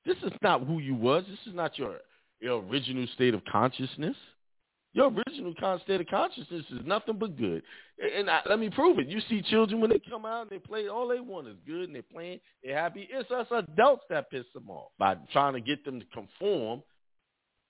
[0.08, 1.24] This is not who you was.
[1.28, 1.96] This is not your,
[2.40, 4.16] your original state of consciousness.
[4.94, 5.52] Your original
[5.84, 7.62] state of consciousness is nothing but good.
[8.16, 9.06] And I, let me prove it.
[9.06, 11.84] You see children when they come out and they play, all they want is good
[11.84, 13.06] and they're playing, they're happy.
[13.12, 16.82] It's us adults that piss them off by trying to get them to conform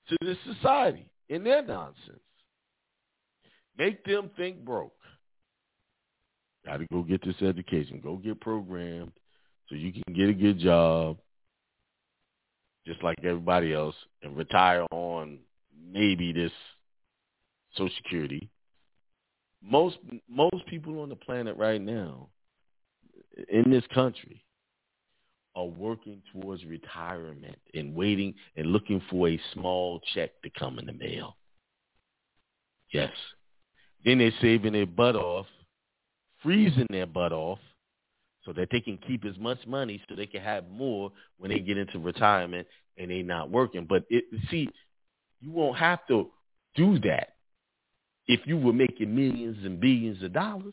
[0.09, 2.21] to this society and their nonsense.
[3.77, 4.95] Make them think broke.
[6.65, 8.01] Got to go get this education.
[8.01, 9.11] Go get programmed
[9.69, 11.19] so you can get a good job
[12.89, 15.39] just like everybody else, and retire on
[15.93, 16.53] maybe this
[17.77, 18.49] Social Security.
[19.63, 22.29] Most most people on the planet right now,
[23.49, 24.43] in this country,
[25.55, 30.87] are working towards retirement and waiting and looking for a small check to come in
[30.87, 31.37] the mail.
[32.93, 33.13] Yes.
[34.05, 35.47] Then they're saving their butt off
[36.43, 37.59] freezing their butt off
[38.49, 41.59] so that they can keep as much money so they can have more when they
[41.59, 43.85] get into retirement and they not working.
[43.87, 44.71] But it, see,
[45.43, 46.31] you won't have to
[46.75, 47.35] do that
[48.27, 50.73] if you were making millions and billions of dollars.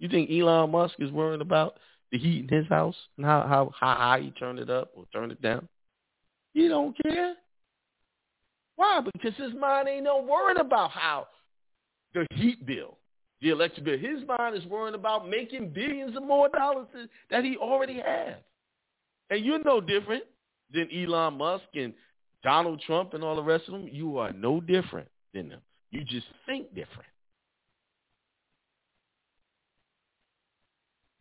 [0.00, 1.76] You think Elon Musk is worrying about
[2.10, 5.04] the heat in his house and how how, how high he turned it up or
[5.12, 5.68] turned it down?
[6.54, 7.34] He don't care.
[8.74, 9.00] Why?
[9.00, 11.28] Because his mind ain't no worried about how
[12.14, 12.98] the heat bill,
[13.42, 13.98] the electric bill.
[13.98, 16.86] His mind is worrying about making billions of more dollars
[17.30, 18.36] that he already has.
[19.30, 20.22] And you're no different
[20.72, 21.92] than Elon Musk and
[22.42, 23.88] Donald Trump and all the rest of them.
[23.90, 25.60] You are no different than them.
[25.90, 27.08] You just think different.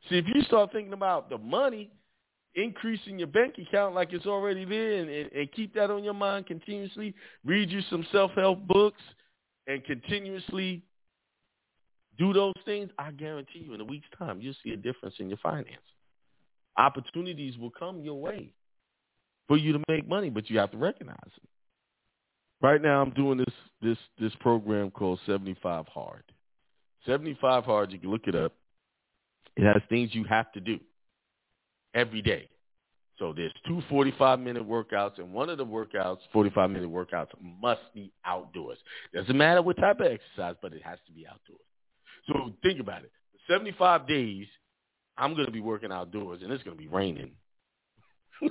[0.09, 1.89] See, if you start thinking about the money,
[2.55, 6.13] increasing your bank account like it's already there and, and, and keep that on your
[6.13, 7.15] mind continuously,
[7.45, 9.01] read you some self-help books
[9.67, 10.83] and continuously
[12.21, 15.27] do those things, I guarantee you in a week's time, you'll see a difference in
[15.27, 15.79] your finances.
[16.77, 18.53] Opportunities will come your way
[19.47, 21.49] for you to make money, but you have to recognize it.
[22.61, 26.23] Right now, I'm doing this this this program called 75 Hard.
[27.07, 28.53] 75 Hard, you can look it up.
[29.57, 30.79] It has things you have to do
[31.95, 32.47] every day.
[33.17, 37.29] So there's two 45-minute workouts, and one of the workouts, 45-minute workouts,
[37.61, 38.77] must be outdoors.
[39.13, 41.61] Doesn't matter what type of exercise, but it has to be outdoors.
[42.27, 43.11] So think about it.
[43.47, 44.47] 75 days,
[45.17, 47.31] I'm going to be working outdoors, and it's going to be raining.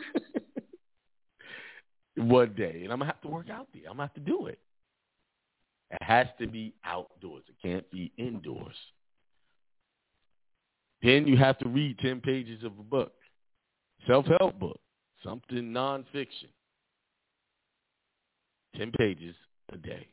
[2.17, 3.85] one day, and I'm gonna have to work out there.
[3.85, 4.59] I'm gonna have to do it.
[5.91, 7.45] It has to be outdoors.
[7.49, 8.77] It can't be indoors.
[11.03, 13.13] Then you have to read ten pages of a book,
[14.07, 14.81] self-help book,
[15.25, 16.51] something nonfiction.
[18.77, 19.35] Ten pages
[19.73, 20.09] a day.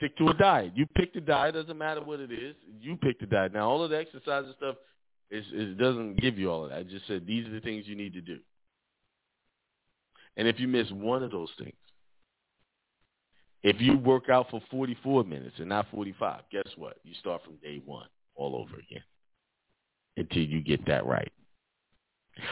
[0.00, 0.72] Stick to a diet.
[0.74, 1.54] You pick the diet.
[1.54, 2.56] Doesn't matter what it is.
[2.80, 3.52] You pick the diet.
[3.52, 4.76] Now, all of the exercise and stuff,
[5.30, 6.78] is, it doesn't give you all of that.
[6.78, 8.38] I just said these are the things you need to do.
[10.38, 11.74] And if you miss one of those things,
[13.62, 16.96] if you work out for 44 minutes and not 45, guess what?
[17.04, 19.04] You start from day one all over again
[20.16, 21.30] until you get that right.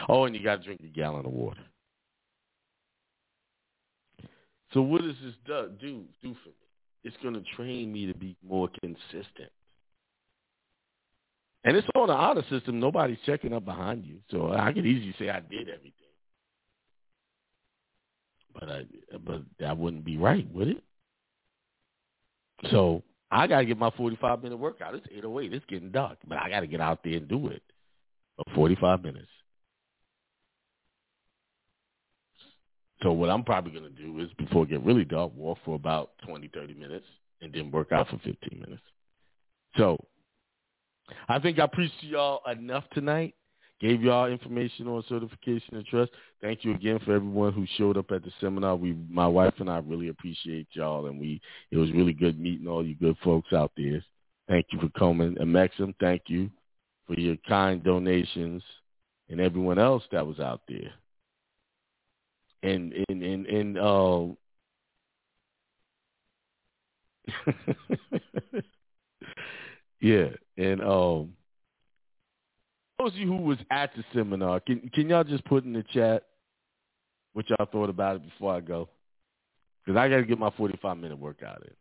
[0.07, 1.61] Oh, and you got to drink a gallon of water.
[4.71, 6.68] So what does this do, do, do for me?
[7.03, 9.51] It's going to train me to be more consistent.
[11.63, 12.79] And it's on the honor system.
[12.79, 14.17] Nobody's checking up behind you.
[14.31, 15.93] So I could easily say I did everything.
[18.53, 18.85] But I
[19.25, 20.83] but that wouldn't be right, would it?
[22.71, 24.95] So I gotta get my forty five minute workout.
[24.95, 26.17] It's eight oh eight, it's getting dark.
[26.27, 27.61] But I gotta get out there and do it.
[28.37, 29.29] For forty five minutes.
[33.01, 35.75] So what I'm probably going to do is before it get really dark, walk for
[35.75, 37.05] about 20, 30 minutes
[37.41, 38.83] and then work out for 15 minutes.
[39.77, 39.97] So
[41.27, 43.35] I think I preached y'all enough tonight
[43.79, 46.11] gave y'all information on certification and trust.
[46.41, 48.75] Thank you again for everyone who showed up at the seminar.
[48.75, 51.41] We, my wife and I, really appreciate y'all, and we
[51.71, 54.03] it was really good meeting all you good folks out there.
[54.47, 56.49] Thank you for coming, and Maxim, thank you
[57.07, 58.63] for your kind donations,
[59.29, 60.91] and everyone else that was out there.
[62.61, 64.25] And and and and uh,
[70.01, 71.33] yeah, and um
[72.97, 75.83] those of you who was at the seminar, can can y'all just put in the
[75.93, 76.23] chat
[77.33, 78.89] what y'all thought about it before I go?
[79.85, 81.73] Because I got to get my 45 minute workout in.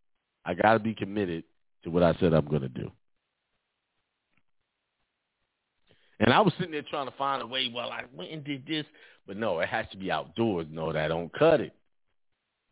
[0.45, 1.45] I got to be committed
[1.85, 2.91] to what I said I'm going to do.
[6.21, 7.71] And I was sitting there trying to find a way.
[7.73, 8.85] Well, I went and did this,
[9.27, 10.67] but no, it has to be outdoors.
[10.71, 11.73] No, that don't cut it.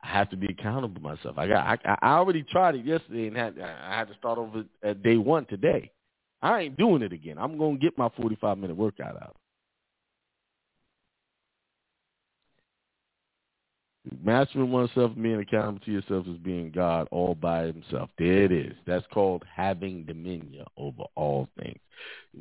[0.03, 1.38] I have to be accountable myself.
[1.38, 1.80] I got.
[1.84, 5.16] I, I already tried it yesterday, and had I had to start over at day
[5.16, 5.90] one today.
[6.42, 7.38] I ain't doing it again.
[7.38, 9.36] I'm to get my 45 minute workout out.
[14.22, 18.11] Mastering oneself, being accountable to yourself is being God all by himself.
[18.18, 18.74] There it is.
[18.86, 21.78] That's called having dominion over all things.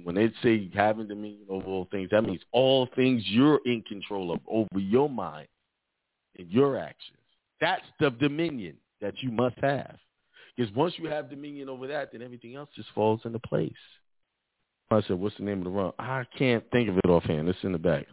[0.04, 4.32] When they say having dominion over all things, that means all things you're in control
[4.32, 5.48] of over your mind
[6.38, 7.18] and your actions.
[7.60, 9.98] That's the dominion that you must have.
[10.56, 13.74] Because once you have dominion over that, then everything else just falls into place.
[14.92, 15.92] I said, what's the name of the run?
[15.98, 17.50] I can't think of it offhand.
[17.50, 18.06] It's in the back.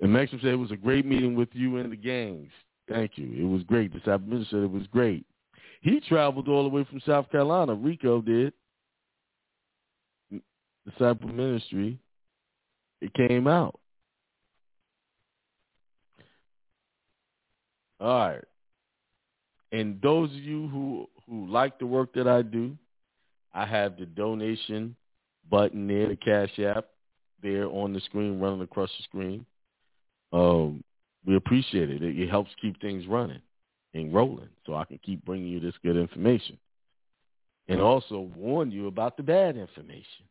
[0.00, 2.50] And Maxim said, it was a great meeting with you and the gangs.
[2.88, 3.32] Thank you.
[3.36, 3.92] It was great.
[3.92, 5.26] The South Minister said it was great.
[5.82, 7.74] He traveled all the way from South Carolina.
[7.74, 8.52] Rico did.
[10.88, 11.98] Disciple Ministry.
[13.00, 13.78] It came out.
[18.00, 18.44] All right.
[19.72, 22.76] And those of you who who like the work that I do,
[23.54, 24.96] I have the donation
[25.48, 26.86] button there, the Cash App
[27.42, 29.46] there on the screen, running across the screen.
[30.32, 30.82] Um,
[31.26, 32.02] we appreciate it.
[32.02, 32.18] it.
[32.18, 33.42] It helps keep things running
[33.94, 36.58] and rolling so I can keep bringing you this good information.
[37.68, 40.24] And also warn you about the bad information.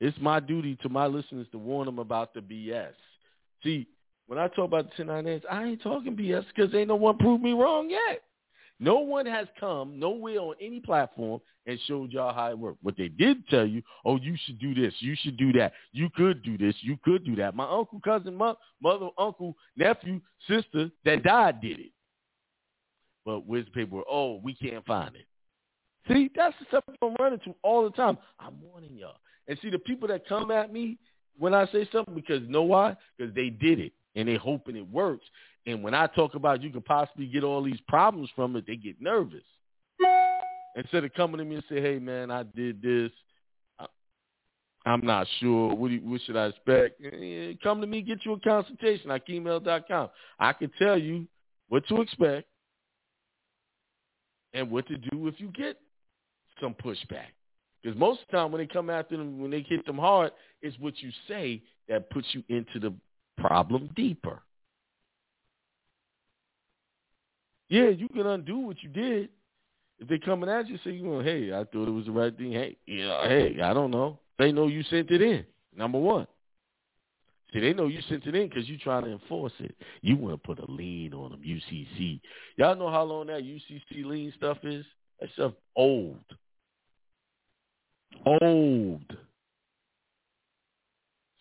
[0.00, 2.92] It's my duty to my listeners to warn them about the BS.
[3.62, 3.86] See,
[4.26, 7.42] when I talk about the 1099s, I ain't talking BS because ain't no one proved
[7.42, 8.22] me wrong yet.
[8.78, 12.82] No one has come nowhere on any platform and showed y'all how it worked.
[12.82, 16.10] What they did tell you, oh, you should do this, you should do that, you
[16.14, 17.54] could do this, you could do that.
[17.54, 21.92] My uncle, cousin, mother, uncle, nephew, sister that died did it.
[23.24, 24.04] But where's the paperwork?
[24.08, 25.26] Oh, we can't find it.
[26.06, 28.18] See, that's the stuff I'm running to all the time.
[28.38, 29.16] I'm warning y'all.
[29.48, 30.98] And see, the people that come at me
[31.38, 32.96] when I say something, because know why?
[33.16, 35.24] Because they did it and they're hoping it works.
[35.66, 38.76] And when I talk about you can possibly get all these problems from it, they
[38.76, 39.44] get nervous.
[40.74, 43.10] Instead of coming to me and say, hey, man, I did this.
[44.84, 45.74] I'm not sure.
[45.74, 47.00] What, you, what should I expect?
[47.04, 50.10] Eh, come to me, get you a consultation at akiemel.com.
[50.38, 51.26] I can tell you
[51.68, 52.46] what to expect
[54.54, 55.76] and what to do if you get
[56.60, 57.32] some pushback.
[57.82, 60.30] Because most of the time when they come after them, when they hit them hard,
[60.62, 62.94] it's what you say that puts you into the
[63.36, 64.42] problem deeper.
[67.68, 69.28] Yeah, you can undo what you did.
[69.98, 72.36] If they coming at you, say, you well, hey, I thought it was the right
[72.36, 72.52] thing.
[72.52, 74.18] Hey, yeah, hey, I don't know.
[74.38, 75.44] They know you sent it in.
[75.74, 76.26] Number one.
[77.52, 79.74] See, they know you sent it in because you trying to enforce it.
[80.02, 82.20] You want to put a lien on them, UCC.
[82.56, 84.84] Y'all know how long that UCC lien stuff is?
[85.20, 86.24] That stuff old.
[88.42, 89.16] Old.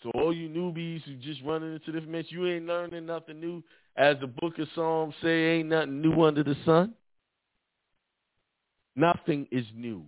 [0.06, 3.64] So all you newbies who just running into this mess, you ain't learning nothing new.
[3.98, 6.94] As the book of Psalms say, ain't nothing new under the sun.
[8.96, 10.06] Nothing is new.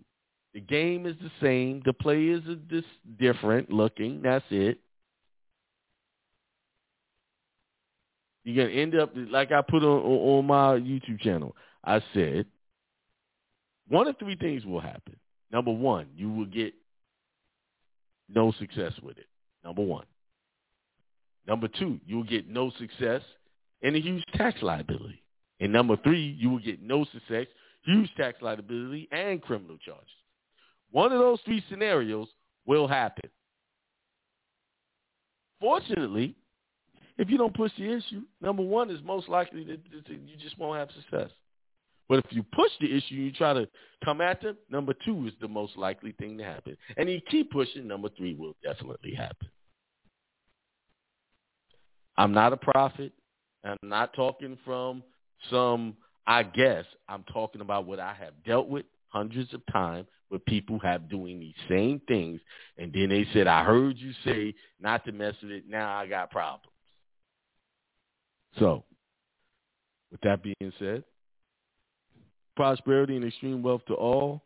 [0.53, 1.81] The game is the same.
[1.83, 2.85] The players are just
[3.17, 4.21] different looking.
[4.21, 4.77] That's it.
[8.43, 11.55] You're gonna end up like I put on on my YouTube channel.
[11.83, 12.45] I said
[13.87, 15.15] one of three things will happen.
[15.51, 16.73] Number one, you will get
[18.29, 19.25] no success with it.
[19.67, 20.05] Number one.
[21.45, 23.21] Number two, you will get no success
[23.83, 25.21] and a huge tax liability.
[25.59, 27.47] And number three, you will get no success,
[27.83, 30.07] huge tax liability, and criminal charges.
[30.91, 32.29] One of those three scenarios
[32.65, 33.29] will happen.
[35.59, 36.33] Fortunately,
[37.17, 40.79] if you don't push the issue, number one is most likely that you just won't
[40.79, 41.29] have success.
[42.07, 43.67] But if you push the issue and you try to
[44.05, 46.77] come at them, number two is the most likely thing to happen.
[46.95, 49.49] And you keep pushing, number three will definitely happen.
[52.17, 53.13] I'm not a prophet.
[53.63, 55.03] I'm not talking from
[55.51, 55.95] some,
[56.25, 60.79] I guess, I'm talking about what I have dealt with hundreds of times with people
[60.79, 62.39] have doing these same things.
[62.77, 65.63] And then they said, I heard you say not to mess with it.
[65.69, 66.63] Now I got problems.
[68.59, 68.83] So,
[70.11, 71.03] with that being said,
[72.55, 74.41] prosperity and extreme wealth to all,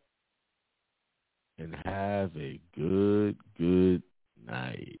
[1.58, 4.02] and have a good, good
[4.46, 5.00] night.